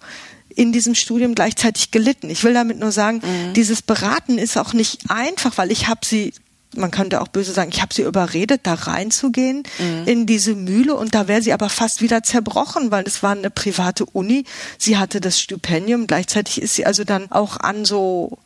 in 0.60 0.74
diesem 0.74 0.94
Studium 0.94 1.36
gleichzeitig 1.36 1.90
gelitten. 1.92 2.30
Ich 2.30 2.44
will 2.44 2.54
damit 2.54 2.80
nur 2.80 2.92
sagen, 2.92 3.22
mhm. 3.24 3.54
dieses 3.54 3.82
Beraten 3.82 4.38
ist 4.38 4.58
auch 4.58 4.74
nicht 4.74 5.10
einfach, 5.10 5.58
weil 5.58 5.72
ich 5.72 5.88
habe 5.88 6.02
sie 6.04 6.34
man 6.76 6.92
könnte 6.92 7.20
auch 7.22 7.30
böse 7.30 7.52
sagen, 7.52 7.72
ich 7.74 7.82
habe 7.82 7.94
sie 7.94 8.04
überredet, 8.04 8.62
da 8.64 8.76
reinzugehen 8.76 9.64
mhm. 9.80 10.04
in 10.06 10.26
diese 10.28 10.54
Mühle 10.54 10.96
und 10.96 11.16
da 11.16 11.28
wäre 11.28 11.42
sie 11.42 11.52
aber 11.52 11.68
fast 11.68 12.02
wieder 12.02 12.22
zerbrochen, 12.22 12.92
weil 12.92 13.06
es 13.08 13.24
war 13.24 13.32
eine 13.32 13.50
private 13.50 14.06
Uni. 14.06 14.46
Sie 14.78 14.98
hatte 14.98 15.20
das 15.20 15.40
Stipendium, 15.40 16.06
gleichzeitig 16.06 16.62
ist 16.62 16.76
sie 16.76 16.86
also 16.86 17.06
dann 17.06 17.32
auch 17.32 17.58
an 17.58 17.86
so, 17.86 18.38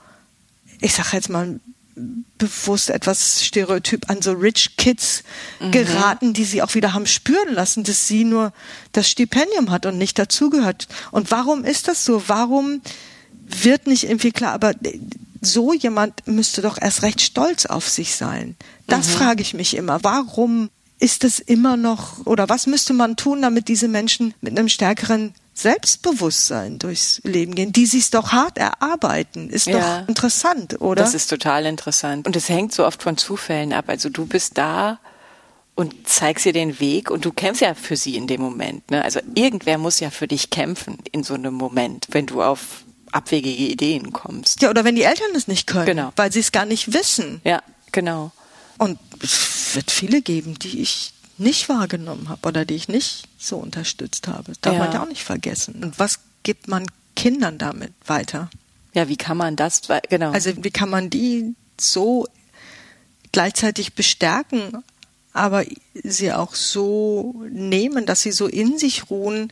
ich 0.79 0.93
sage 0.93 1.09
jetzt 1.13 1.29
mal 1.29 1.59
bewusst 2.37 2.89
etwas 2.89 3.43
stereotyp 3.43 4.09
an 4.09 4.21
so 4.21 4.31
Rich 4.31 4.77
Kids 4.77 5.23
mhm. 5.59 5.71
geraten, 5.71 6.33
die 6.33 6.45
sie 6.45 6.61
auch 6.61 6.73
wieder 6.75 6.93
haben 6.93 7.05
spüren 7.05 7.53
lassen, 7.53 7.83
dass 7.83 8.07
sie 8.07 8.23
nur 8.23 8.51
das 8.91 9.09
Stipendium 9.09 9.71
hat 9.71 9.85
und 9.85 9.97
nicht 9.97 10.17
dazugehört. 10.17 10.87
Und 11.11 11.31
warum 11.31 11.63
ist 11.63 11.87
das 11.87 12.03
so? 12.05 12.23
Warum 12.27 12.81
wird 13.45 13.87
nicht 13.87 14.05
irgendwie 14.05 14.31
klar, 14.31 14.53
aber 14.53 14.73
so 15.41 15.73
jemand 15.73 16.25
müsste 16.27 16.61
doch 16.61 16.77
erst 16.81 17.03
recht 17.03 17.21
stolz 17.21 17.65
auf 17.65 17.89
sich 17.89 18.15
sein. 18.15 18.55
Das 18.87 19.07
mhm. 19.07 19.11
frage 19.11 19.41
ich 19.41 19.53
mich 19.53 19.75
immer. 19.75 20.03
Warum 20.03 20.69
ist 20.99 21.23
es 21.23 21.39
immer 21.39 21.75
noch, 21.75 22.25
oder 22.25 22.49
was 22.49 22.65
müsste 22.65 22.93
man 22.93 23.17
tun, 23.17 23.41
damit 23.41 23.67
diese 23.67 23.87
Menschen 23.87 24.33
mit 24.41 24.57
einem 24.57 24.69
stärkeren 24.69 25.33
Selbstbewusstsein 25.53 26.79
durchs 26.79 27.21
Leben 27.23 27.53
gehen, 27.53 27.71
die 27.71 27.85
sich 27.85 28.09
doch 28.09 28.31
hart 28.31 28.57
erarbeiten. 28.57 29.49
Ist 29.49 29.67
ja, 29.67 30.01
doch 30.01 30.07
interessant, 30.09 30.81
oder? 30.81 31.03
Das 31.03 31.13
ist 31.13 31.27
total 31.27 31.65
interessant. 31.65 32.25
Und 32.25 32.35
es 32.35 32.49
hängt 32.49 32.73
so 32.73 32.85
oft 32.85 33.03
von 33.03 33.17
Zufällen 33.17 33.71
ab. 33.71 33.85
Also 33.87 34.09
du 34.09 34.25
bist 34.25 34.57
da 34.57 34.99
und 35.75 36.07
zeigst 36.07 36.45
ihr 36.45 36.53
den 36.53 36.79
Weg 36.79 37.11
und 37.11 37.25
du 37.25 37.31
kämpfst 37.31 37.61
ja 37.61 37.75
für 37.75 37.95
sie 37.95 38.15
in 38.15 38.27
dem 38.27 38.41
Moment. 38.41 38.89
Ne? 38.91 39.03
Also 39.03 39.19
irgendwer 39.35 39.77
muss 39.77 39.99
ja 39.99 40.09
für 40.09 40.27
dich 40.27 40.49
kämpfen 40.49 40.97
in 41.11 41.23
so 41.23 41.35
einem 41.35 41.53
Moment, 41.53 42.07
wenn 42.11 42.25
du 42.25 42.41
auf 42.41 42.83
abwegige 43.11 43.63
Ideen 43.63 44.11
kommst. 44.11 44.61
Ja, 44.61 44.69
oder 44.69 44.83
wenn 44.83 44.95
die 44.95 45.03
Eltern 45.03 45.35
es 45.35 45.47
nicht 45.47 45.67
können, 45.67 45.85
genau. 45.85 46.13
weil 46.15 46.31
sie 46.31 46.39
es 46.39 46.51
gar 46.51 46.65
nicht 46.65 46.93
wissen. 46.93 47.41
Ja, 47.43 47.61
genau. 47.91 48.31
Und 48.79 48.97
es 49.21 49.75
wird 49.75 49.91
viele 49.91 50.21
geben, 50.21 50.57
die 50.57 50.81
ich 50.81 51.13
nicht 51.37 51.69
wahrgenommen 51.69 52.29
habe 52.29 52.47
oder 52.47 52.65
die 52.65 52.75
ich 52.75 52.87
nicht 52.87 53.27
so 53.37 53.57
unterstützt 53.57 54.27
habe. 54.27 54.43
Das 54.45 54.59
darf 54.61 54.73
ja. 54.73 54.79
man 54.79 54.91
ja 54.91 55.03
auch 55.03 55.07
nicht 55.07 55.23
vergessen. 55.23 55.83
Und 55.83 55.99
was 55.99 56.19
gibt 56.43 56.67
man 56.67 56.85
Kindern 57.15 57.57
damit 57.57 57.93
weiter? 58.05 58.49
Ja, 58.93 59.09
wie 59.09 59.17
kann 59.17 59.37
man 59.37 59.55
das, 59.55 59.81
genau. 60.09 60.31
Also 60.31 60.51
wie 60.63 60.71
kann 60.71 60.89
man 60.89 61.09
die 61.09 61.55
so 61.79 62.27
gleichzeitig 63.31 63.93
bestärken, 63.93 64.83
aber 65.33 65.65
sie 66.03 66.31
auch 66.31 66.53
so 66.53 67.43
nehmen, 67.49 68.05
dass 68.05 68.21
sie 68.21 68.31
so 68.31 68.47
in 68.47 68.77
sich 68.77 69.09
ruhen, 69.09 69.51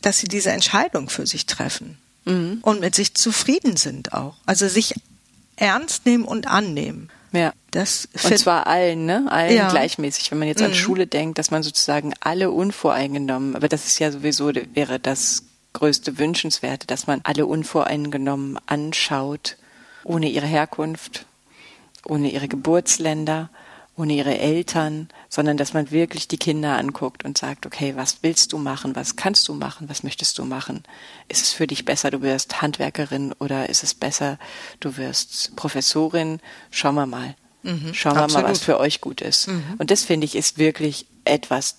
dass 0.00 0.18
sie 0.18 0.28
diese 0.28 0.52
Entscheidung 0.52 1.08
für 1.08 1.26
sich 1.26 1.46
treffen 1.46 1.98
mhm. 2.24 2.58
und 2.62 2.80
mit 2.80 2.94
sich 2.94 3.14
zufrieden 3.14 3.76
sind 3.76 4.12
auch. 4.12 4.36
Also 4.46 4.68
sich 4.68 4.94
ernst 5.56 6.06
nehmen 6.06 6.24
und 6.24 6.46
annehmen. 6.46 7.10
Ja. 7.36 7.52
Das 7.70 8.08
und 8.24 8.38
zwar 8.38 8.66
allen, 8.66 9.04
ne? 9.04 9.26
Allen 9.28 9.54
ja. 9.54 9.68
gleichmäßig. 9.68 10.30
Wenn 10.30 10.38
man 10.38 10.48
jetzt 10.48 10.62
an 10.62 10.70
mhm. 10.70 10.74
Schule 10.74 11.06
denkt, 11.06 11.38
dass 11.38 11.50
man 11.50 11.62
sozusagen 11.62 12.14
alle 12.20 12.50
unvoreingenommen, 12.50 13.54
aber 13.54 13.68
das 13.68 13.86
ist 13.86 13.98
ja 13.98 14.10
sowieso, 14.10 14.50
wäre 14.72 14.98
das 14.98 15.42
größte 15.74 16.18
Wünschenswerte, 16.18 16.86
dass 16.86 17.06
man 17.06 17.20
alle 17.24 17.44
unvoreingenommen 17.44 18.58
anschaut, 18.64 19.56
ohne 20.04 20.30
ihre 20.30 20.46
Herkunft, 20.46 21.26
ohne 22.06 22.30
ihre 22.30 22.48
Geburtsländer, 22.48 23.50
ohne 23.96 24.14
ihre 24.14 24.38
Eltern, 24.38 25.08
sondern 25.28 25.56
dass 25.56 25.74
man 25.74 25.90
wirklich 25.90 26.28
die 26.28 26.38
Kinder 26.38 26.76
anguckt 26.76 27.24
und 27.24 27.38
sagt, 27.38 27.66
okay, 27.66 27.94
was 27.96 28.18
willst 28.22 28.52
du 28.52 28.58
machen, 28.58 28.96
was 28.96 29.16
kannst 29.16 29.48
du 29.48 29.54
machen, 29.54 29.88
was 29.88 30.02
möchtest 30.02 30.38
du 30.38 30.44
machen? 30.44 30.84
Ist 31.28 31.42
es 31.42 31.52
für 31.52 31.66
dich 31.66 31.84
besser, 31.84 32.10
du 32.10 32.22
wirst 32.22 32.62
Handwerkerin 32.62 33.32
oder 33.38 33.68
ist 33.68 33.82
es 33.82 33.94
besser, 33.94 34.38
du 34.80 34.96
wirst 34.96 35.56
Professorin? 35.56 36.40
Schauen 36.70 36.94
wir 36.94 37.06
mal. 37.06 37.34
Mhm, 37.62 37.94
Schauen 37.94 38.16
wir 38.16 38.28
mal, 38.28 38.44
was 38.44 38.60
für 38.60 38.78
euch 38.78 39.00
gut 39.00 39.20
ist. 39.20 39.48
Mhm. 39.48 39.74
Und 39.78 39.90
das 39.90 40.04
finde 40.04 40.24
ich 40.24 40.36
ist 40.36 40.58
wirklich 40.58 41.06
etwas, 41.24 41.76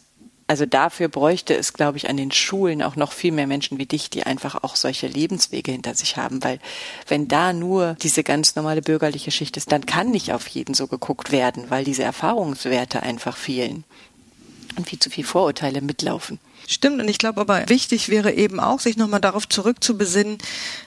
also 0.47 0.65
dafür 0.65 1.09
bräuchte 1.09 1.55
es, 1.55 1.73
glaube 1.73 1.97
ich, 1.97 2.09
an 2.09 2.15
den 2.15 2.31
Schulen 2.31 2.81
auch 2.81 2.95
noch 2.95 3.11
viel 3.11 3.33
mehr 3.33 3.47
Menschen 3.47 3.77
wie 3.77 3.85
dich, 3.85 4.09
die 4.09 4.23
einfach 4.23 4.63
auch 4.63 4.77
solche 4.77 5.07
Lebenswege 5.07 5.73
hinter 5.73 5.93
sich 5.93 6.15
haben. 6.15 6.41
Weil 6.41 6.59
wenn 7.07 7.27
da 7.27 7.51
nur 7.51 7.97
diese 8.01 8.23
ganz 8.23 8.55
normale 8.55 8.81
bürgerliche 8.81 9.31
Schicht 9.31 9.57
ist, 9.57 9.71
dann 9.73 9.85
kann 9.85 10.09
nicht 10.09 10.31
auf 10.31 10.47
jeden 10.47 10.73
so 10.73 10.87
geguckt 10.87 11.33
werden, 11.33 11.65
weil 11.69 11.83
diese 11.83 12.03
Erfahrungswerte 12.03 13.03
einfach 13.03 13.35
fehlen 13.35 13.83
und 14.77 14.87
viel 14.87 14.99
zu 14.99 15.09
viel 15.09 15.25
Vorurteile 15.25 15.81
mitlaufen. 15.81 16.39
Stimmt, 16.65 17.01
und 17.01 17.09
ich 17.09 17.17
glaube 17.17 17.41
aber 17.41 17.67
wichtig 17.67 18.09
wäre 18.09 18.31
eben 18.31 18.59
auch, 18.59 18.79
sich 18.79 18.95
nochmal 18.95 19.21
darauf 19.21 19.47
zurückzubesinnen, 19.49 20.37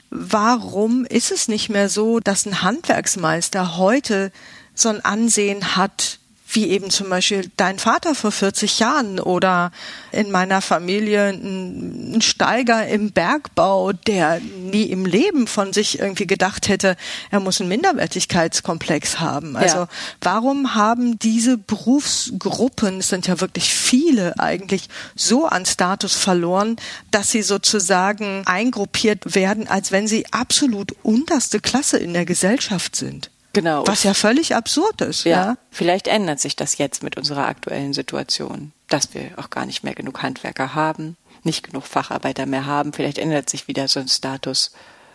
warum 0.09 1.05
ist 1.05 1.31
es 1.31 1.47
nicht 1.47 1.69
mehr 1.69 1.89
so, 1.89 2.19
dass 2.19 2.45
ein 2.45 2.63
Handwerksmeister 2.63 3.77
heute 3.77 4.31
so 4.73 4.89
ein 4.89 5.03
Ansehen 5.03 5.75
hat 5.75 6.19
wie 6.53 6.69
eben 6.69 6.89
zum 6.89 7.09
Beispiel 7.09 7.49
dein 7.57 7.79
Vater 7.79 8.15
vor 8.15 8.31
40 8.31 8.79
Jahren 8.79 9.19
oder 9.19 9.71
in 10.11 10.31
meiner 10.31 10.61
Familie 10.61 11.29
ein, 11.29 12.15
ein 12.15 12.21
Steiger 12.21 12.87
im 12.87 13.11
Bergbau, 13.11 13.93
der 13.93 14.39
nie 14.39 14.83
im 14.83 15.05
Leben 15.05 15.47
von 15.47 15.73
sich 15.73 15.99
irgendwie 15.99 16.27
gedacht 16.27 16.67
hätte, 16.67 16.97
er 17.29 17.39
muss 17.39 17.61
einen 17.61 17.69
Minderwertigkeitskomplex 17.69 19.19
haben. 19.19 19.55
Also 19.55 19.77
ja. 19.77 19.87
warum 20.21 20.75
haben 20.75 21.17
diese 21.19 21.57
Berufsgruppen, 21.57 22.99
es 22.99 23.09
sind 23.09 23.27
ja 23.27 23.39
wirklich 23.39 23.73
viele 23.73 24.37
eigentlich, 24.39 24.89
so 25.15 25.45
an 25.45 25.65
Status 25.65 26.15
verloren, 26.15 26.75
dass 27.11 27.31
sie 27.31 27.43
sozusagen 27.43 28.43
eingruppiert 28.45 29.35
werden, 29.35 29.67
als 29.67 29.91
wenn 29.91 30.07
sie 30.07 30.25
absolut 30.31 30.95
unterste 31.03 31.59
Klasse 31.59 31.97
in 31.97 32.13
der 32.13 32.25
Gesellschaft 32.25 32.95
sind? 32.95 33.29
Genau. 33.53 33.85
Was 33.85 34.03
ja 34.03 34.13
völlig 34.13 34.55
absurd 34.55 35.01
ist. 35.01 35.25
Ja. 35.25 35.45
ja. 35.45 35.57
Vielleicht 35.71 36.07
ändert 36.07 36.39
sich 36.39 36.55
das 36.55 36.77
jetzt 36.77 37.03
mit 37.03 37.17
unserer 37.17 37.47
aktuellen 37.47 37.93
Situation, 37.93 38.71
dass 38.87 39.13
wir 39.13 39.31
auch 39.37 39.49
gar 39.49 39.65
nicht 39.65 39.83
mehr 39.83 39.95
genug 39.95 40.21
Handwerker 40.21 40.73
haben, 40.73 41.17
nicht 41.43 41.63
genug 41.63 41.85
Facharbeiter 41.85 42.45
mehr 42.45 42.65
haben. 42.65 42.93
Vielleicht 42.93 43.17
ändert 43.17 43.49
sich 43.49 43.67
wieder 43.67 43.87
so 43.87 43.99
ein 43.99 44.07
Status. 44.07 44.71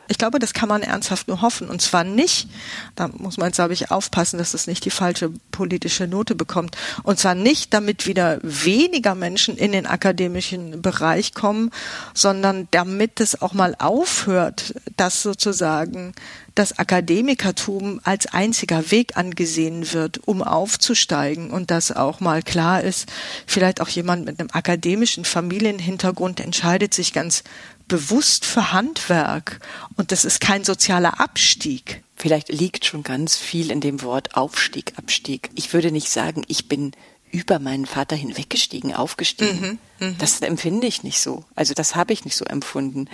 Ich 0.08 0.18
glaube, 0.18 0.38
das 0.38 0.54
kann 0.54 0.68
man 0.68 0.82
ernsthaft 0.82 1.28
nur 1.28 1.42
hoffen. 1.42 1.68
Und 1.68 1.82
zwar 1.82 2.04
nicht, 2.04 2.48
da 2.94 3.08
muss 3.08 3.36
man, 3.36 3.52
glaube 3.52 3.72
ich, 3.72 3.90
aufpassen, 3.90 4.38
dass 4.38 4.54
es 4.54 4.66
nicht 4.66 4.84
die 4.84 4.90
falsche 4.90 5.30
politische 5.50 6.06
Note 6.06 6.34
bekommt. 6.34 6.76
Und 7.02 7.18
zwar 7.18 7.34
nicht, 7.34 7.74
damit 7.74 8.06
wieder 8.06 8.38
weniger 8.42 9.14
Menschen 9.14 9.56
in 9.56 9.72
den 9.72 9.86
akademischen 9.86 10.82
Bereich 10.82 11.34
kommen, 11.34 11.70
sondern 12.14 12.68
damit 12.70 13.20
es 13.20 13.40
auch 13.40 13.52
mal 13.52 13.74
aufhört, 13.78 14.74
dass 14.96 15.22
sozusagen 15.22 16.14
das 16.56 16.78
Akademikertum 16.78 18.00
als 18.02 18.26
einziger 18.26 18.90
Weg 18.90 19.16
angesehen 19.16 19.92
wird, 19.92 20.26
um 20.26 20.42
aufzusteigen 20.42 21.50
und 21.50 21.70
dass 21.70 21.92
auch 21.92 22.20
mal 22.20 22.42
klar 22.42 22.82
ist, 22.82 23.06
vielleicht 23.46 23.80
auch 23.80 23.88
jemand 23.88 24.24
mit 24.24 24.40
einem 24.40 24.48
akademischen 24.52 25.26
Familienhintergrund 25.26 26.40
entscheidet 26.40 26.94
sich 26.94 27.12
ganz 27.12 27.44
bewusst 27.88 28.44
für 28.44 28.72
Handwerk 28.72 29.60
und 29.96 30.12
das 30.12 30.24
ist 30.24 30.40
kein 30.40 30.64
sozialer 30.64 31.20
Abstieg. 31.20 32.02
Vielleicht 32.16 32.48
liegt 32.48 32.84
schon 32.84 33.02
ganz 33.02 33.36
viel 33.36 33.70
in 33.70 33.80
dem 33.80 34.02
Wort 34.02 34.36
Aufstieg, 34.36 34.94
Abstieg. 34.96 35.50
Ich 35.54 35.72
würde 35.72 35.92
nicht 35.92 36.08
sagen, 36.08 36.42
ich 36.48 36.68
bin 36.68 36.92
über 37.36 37.58
meinen 37.58 37.84
Vater 37.84 38.16
hinweggestiegen, 38.16 38.94
aufgestiegen. 38.94 39.78
Mhm, 40.00 40.06
mh. 40.06 40.14
Das 40.18 40.40
empfinde 40.40 40.86
ich 40.86 41.02
nicht 41.02 41.20
so. 41.20 41.44
Also 41.54 41.74
das 41.74 41.94
habe 41.94 42.14
ich 42.14 42.24
nicht 42.24 42.34
so 42.34 42.46
empfunden. 42.46 43.10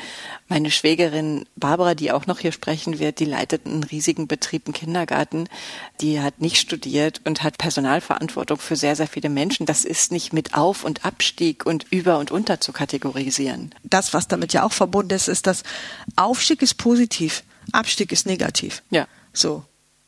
Meine 0.47 0.71
Schwägerin 0.71 1.45
Barbara, 1.57 1.97
die 1.97 2.13
auch 2.13 2.27
noch 2.27 2.39
hier 2.39 2.53
sprechen 2.53 3.01
wird, 3.01 3.19
die 3.19 3.25
leitet 3.25 3.67
einen 3.67 3.83
riesigen 3.83 4.29
Betrieb, 4.29 4.67
einen 4.67 4.75
Kindergarten. 4.75 5.49
Die 6.01 6.21
hat 6.21 6.41
nicht 6.41 6.59
studiert 6.59 7.21
und 7.25 7.43
hat 7.43 7.59
Personalverantwortung 7.59 8.59
für 8.59 8.77
sehr, 8.77 8.95
sehr 8.95 9.09
viele 9.09 9.29
Menschen. 9.29 9.67
Das 9.67 9.85
ist 9.85 10.13
nicht 10.13 10.33
mit 10.33 10.55
Auf- 10.55 10.85
und 10.85 11.05
Abstieg 11.05 11.67
und 11.67 11.85
über 11.91 12.19
und 12.19 12.31
unter 12.31 12.61
zu 12.61 12.73
kategorisieren. 12.73 13.75
Das, 13.83 14.15
was 14.15 14.29
damit 14.29 14.53
ja 14.53 14.63
auch 14.63 14.73
verbunden 14.73 15.15
ist, 15.15 15.27
ist, 15.27 15.49
dass 15.49 15.65
Aufstieg 16.15 16.63
ist 16.63 16.75
positiv, 16.75 17.43
Abstieg 17.73 18.13
ist 18.13 18.27
negativ. 18.27 18.85
Ja. 18.91 19.09
So. 19.33 19.65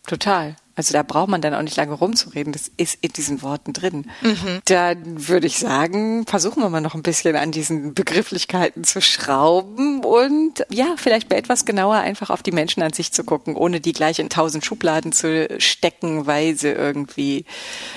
Total. 0.06 0.54
Also 0.76 0.92
da 0.92 1.02
braucht 1.02 1.28
man 1.28 1.40
dann 1.40 1.54
auch 1.54 1.62
nicht 1.62 1.76
lange 1.76 1.94
rumzureden. 1.94 2.52
Das 2.52 2.70
ist 2.76 2.98
in 3.00 3.12
diesen 3.12 3.42
Worten 3.42 3.72
drin. 3.72 4.10
Mhm. 4.22 4.60
Dann 4.64 5.28
würde 5.28 5.46
ich 5.46 5.58
sagen, 5.58 6.26
versuchen 6.26 6.62
wir 6.62 6.68
mal 6.68 6.80
noch 6.80 6.94
ein 6.94 7.02
bisschen 7.02 7.36
an 7.36 7.52
diesen 7.52 7.94
Begrifflichkeiten 7.94 8.84
zu 8.84 9.00
schrauben 9.00 10.04
und 10.04 10.64
ja, 10.70 10.94
vielleicht 10.96 11.30
mal 11.30 11.36
etwas 11.36 11.64
genauer 11.64 11.96
einfach 11.96 12.30
auf 12.30 12.42
die 12.42 12.52
Menschen 12.52 12.82
an 12.82 12.92
sich 12.92 13.12
zu 13.12 13.24
gucken, 13.24 13.56
ohne 13.56 13.80
die 13.80 13.92
gleich 13.92 14.18
in 14.18 14.28
tausend 14.28 14.64
Schubladen 14.64 15.12
zu 15.12 15.48
stecken, 15.58 16.26
weil 16.26 16.56
sie 16.56 16.68
irgendwie 16.68 17.44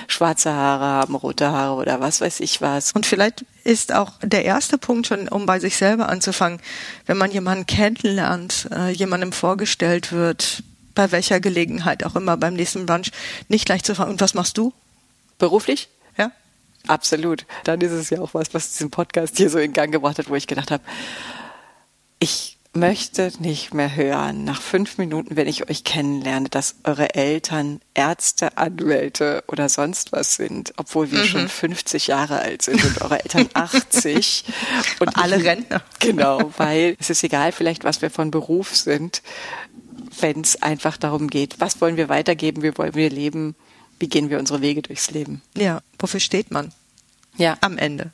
schwarze 0.06 0.52
Haare 0.52 0.84
haben, 0.84 1.14
rote 1.14 1.50
Haare 1.50 1.74
oder 1.80 2.00
was 2.00 2.20
weiß 2.20 2.40
ich 2.40 2.60
was. 2.60 2.92
Und 2.92 3.06
vielleicht 3.06 3.44
ist 3.64 3.92
auch 3.92 4.12
der 4.22 4.44
erste 4.44 4.78
Punkt 4.78 5.06
schon, 5.06 5.28
um 5.28 5.46
bei 5.46 5.58
sich 5.58 5.76
selber 5.76 6.08
anzufangen, 6.08 6.60
wenn 7.06 7.18
man 7.18 7.30
jemanden 7.30 7.66
kennenlernt, 7.66 8.68
äh, 8.72 8.90
jemandem 8.90 9.32
vorgestellt 9.32 10.12
wird, 10.12 10.62
bei 10.98 11.12
welcher 11.12 11.38
Gelegenheit 11.38 12.02
auch 12.02 12.16
immer 12.16 12.36
beim 12.36 12.54
nächsten 12.54 12.84
Brunch 12.84 13.12
nicht 13.46 13.66
gleich 13.66 13.84
zu 13.84 13.94
fragen, 13.94 14.10
und 14.10 14.20
was 14.20 14.34
machst 14.34 14.58
du? 14.58 14.72
Beruflich? 15.38 15.88
Ja. 16.16 16.32
Absolut. 16.88 17.46
Dann 17.62 17.80
ist 17.80 17.92
es 17.92 18.10
ja 18.10 18.20
auch 18.20 18.34
was, 18.34 18.52
was 18.52 18.72
diesen 18.72 18.90
Podcast 18.90 19.36
hier 19.36 19.48
so 19.48 19.60
in 19.60 19.72
Gang 19.72 19.92
gebracht 19.92 20.18
hat, 20.18 20.28
wo 20.28 20.34
ich 20.34 20.48
gedacht 20.48 20.72
habe, 20.72 20.82
ich 22.18 22.58
möchte 22.72 23.30
nicht 23.38 23.74
mehr 23.74 23.94
hören, 23.94 24.42
nach 24.42 24.60
fünf 24.60 24.98
Minuten, 24.98 25.36
wenn 25.36 25.46
ich 25.46 25.70
euch 25.70 25.84
kennenlerne, 25.84 26.48
dass 26.48 26.74
eure 26.82 27.14
Eltern 27.14 27.80
Ärzte, 27.94 28.58
Anwälte 28.58 29.44
oder 29.46 29.68
sonst 29.68 30.10
was 30.10 30.34
sind, 30.34 30.72
obwohl 30.78 31.12
wir 31.12 31.20
mhm. 31.20 31.26
schon 31.26 31.48
50 31.48 32.08
Jahre 32.08 32.40
alt 32.40 32.62
sind 32.62 32.84
und 32.84 33.00
eure 33.02 33.20
Eltern 33.20 33.48
80. 33.54 34.44
und 34.98 35.16
alle 35.16 35.44
Rentner. 35.44 35.80
Genau, 36.00 36.52
weil 36.56 36.96
es 36.98 37.08
ist 37.08 37.22
egal 37.22 37.52
vielleicht, 37.52 37.84
was 37.84 38.02
wir 38.02 38.10
von 38.10 38.32
Beruf 38.32 38.74
sind 38.74 39.22
wenn 40.20 40.40
es 40.40 40.60
einfach 40.62 40.96
darum 40.96 41.28
geht, 41.28 41.60
was 41.60 41.80
wollen 41.80 41.96
wir 41.96 42.08
weitergeben, 42.08 42.62
wie 42.62 42.76
wollen 42.76 42.94
wir 42.94 43.10
leben, 43.10 43.54
wie 43.98 44.08
gehen 44.08 44.30
wir 44.30 44.38
unsere 44.38 44.60
Wege 44.60 44.82
durchs 44.82 45.10
Leben. 45.10 45.42
Ja, 45.56 45.80
wofür 45.98 46.20
steht 46.20 46.50
man? 46.50 46.72
Ja. 47.36 47.56
Am 47.60 47.78
Ende. 47.78 48.12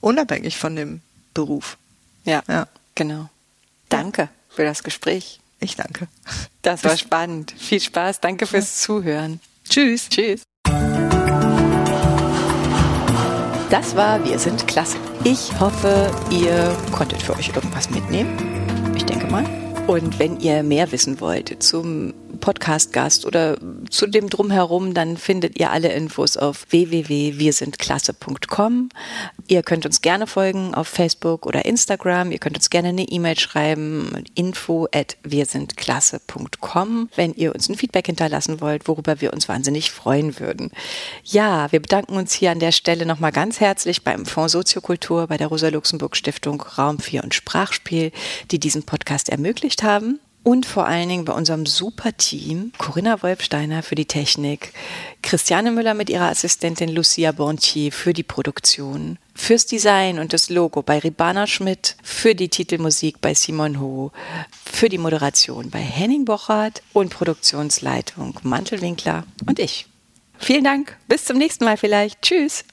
Unabhängig 0.00 0.56
von 0.56 0.76
dem 0.76 1.00
Beruf. 1.34 1.78
Ja, 2.24 2.42
ja. 2.48 2.68
genau. 2.94 3.28
Danke 3.88 4.28
für 4.48 4.64
das 4.64 4.82
Gespräch. 4.82 5.40
Ich 5.60 5.76
danke. 5.76 6.08
Das 6.62 6.84
war 6.84 6.96
spannend. 6.96 7.54
Viel 7.56 7.80
Spaß. 7.80 8.20
Danke 8.20 8.46
fürs 8.46 8.80
Zuhören. 8.82 9.40
Tschüss. 9.68 10.08
Tschüss. 10.08 10.42
Das 13.70 13.96
war 13.96 14.24
Wir 14.24 14.38
sind 14.38 14.66
klasse. 14.68 14.96
Ich 15.24 15.58
hoffe, 15.58 16.10
ihr 16.30 16.76
konntet 16.92 17.22
für 17.22 17.34
euch 17.34 17.48
irgendwas 17.48 17.90
mitnehmen. 17.90 18.94
Ich 18.96 19.04
denke 19.04 19.26
mal. 19.26 19.65
Und 19.86 20.18
wenn 20.18 20.40
ihr 20.40 20.64
mehr 20.64 20.90
wissen 20.90 21.20
wollt 21.20 21.62
zum 21.62 22.12
Podcast-Gast 22.38 23.26
oder 23.26 23.58
zu 23.90 24.06
dem 24.06 24.30
Drumherum, 24.30 24.94
dann 24.94 25.16
findet 25.16 25.58
ihr 25.58 25.70
alle 25.70 25.92
Infos 25.92 26.36
auf 26.36 26.66
www.wirsindklasse.com. 26.70 28.90
Ihr 29.48 29.62
könnt 29.62 29.86
uns 29.86 30.02
gerne 30.02 30.26
folgen 30.26 30.74
auf 30.74 30.88
Facebook 30.88 31.46
oder 31.46 31.64
Instagram. 31.64 32.32
Ihr 32.32 32.38
könnt 32.38 32.56
uns 32.56 32.70
gerne 32.70 32.88
eine 32.88 33.04
E-Mail 33.04 33.38
schreiben, 33.38 34.24
info 34.34 34.88
at 34.92 35.16
wirsindklasse.com, 35.22 37.10
wenn 37.14 37.34
ihr 37.34 37.54
uns 37.54 37.68
ein 37.68 37.76
Feedback 37.76 38.06
hinterlassen 38.06 38.60
wollt, 38.60 38.88
worüber 38.88 39.20
wir 39.20 39.32
uns 39.32 39.48
wahnsinnig 39.48 39.90
freuen 39.90 40.38
würden. 40.40 40.70
Ja, 41.24 41.70
wir 41.72 41.80
bedanken 41.80 42.16
uns 42.16 42.32
hier 42.32 42.50
an 42.50 42.58
der 42.58 42.72
Stelle 42.72 43.06
nochmal 43.06 43.32
ganz 43.32 43.60
herzlich 43.60 44.04
beim 44.04 44.26
Fonds 44.26 44.52
Soziokultur, 44.52 45.26
bei 45.26 45.36
der 45.36 45.48
Rosa-Luxemburg-Stiftung 45.48 46.60
Raum 46.60 46.98
4 46.98 47.24
und 47.24 47.34
Sprachspiel, 47.34 48.12
die 48.50 48.58
diesen 48.58 48.84
Podcast 48.84 49.28
ermöglicht 49.28 49.82
haben 49.82 50.20
und 50.46 50.64
vor 50.64 50.86
allen 50.86 51.08
Dingen 51.08 51.24
bei 51.24 51.32
unserem 51.32 51.66
super 51.66 52.16
Team, 52.16 52.70
Corinna 52.78 53.20
Wolfsteiner 53.20 53.82
für 53.82 53.96
die 53.96 54.04
Technik, 54.04 54.72
Christiane 55.20 55.72
Müller 55.72 55.92
mit 55.92 56.08
ihrer 56.08 56.28
Assistentin 56.28 56.88
Lucia 56.88 57.32
Bontier 57.32 57.90
für 57.90 58.12
die 58.12 58.22
Produktion, 58.22 59.18
fürs 59.34 59.66
Design 59.66 60.20
und 60.20 60.32
das 60.32 60.48
Logo 60.48 60.82
bei 60.82 61.00
Ribana 61.00 61.48
Schmidt, 61.48 61.96
für 62.00 62.36
die 62.36 62.48
Titelmusik 62.48 63.20
bei 63.20 63.34
Simon 63.34 63.80
Ho, 63.80 64.12
für 64.64 64.88
die 64.88 64.98
Moderation 64.98 65.68
bei 65.70 65.80
Henning 65.80 66.24
Bochert 66.24 66.80
und 66.92 67.10
Produktionsleitung 67.10 68.38
Mantelwinkler 68.44 69.24
und 69.48 69.58
ich. 69.58 69.88
Vielen 70.38 70.62
Dank, 70.62 70.96
bis 71.08 71.24
zum 71.24 71.38
nächsten 71.38 71.64
Mal 71.64 71.76
vielleicht. 71.76 72.22
Tschüss. 72.22 72.64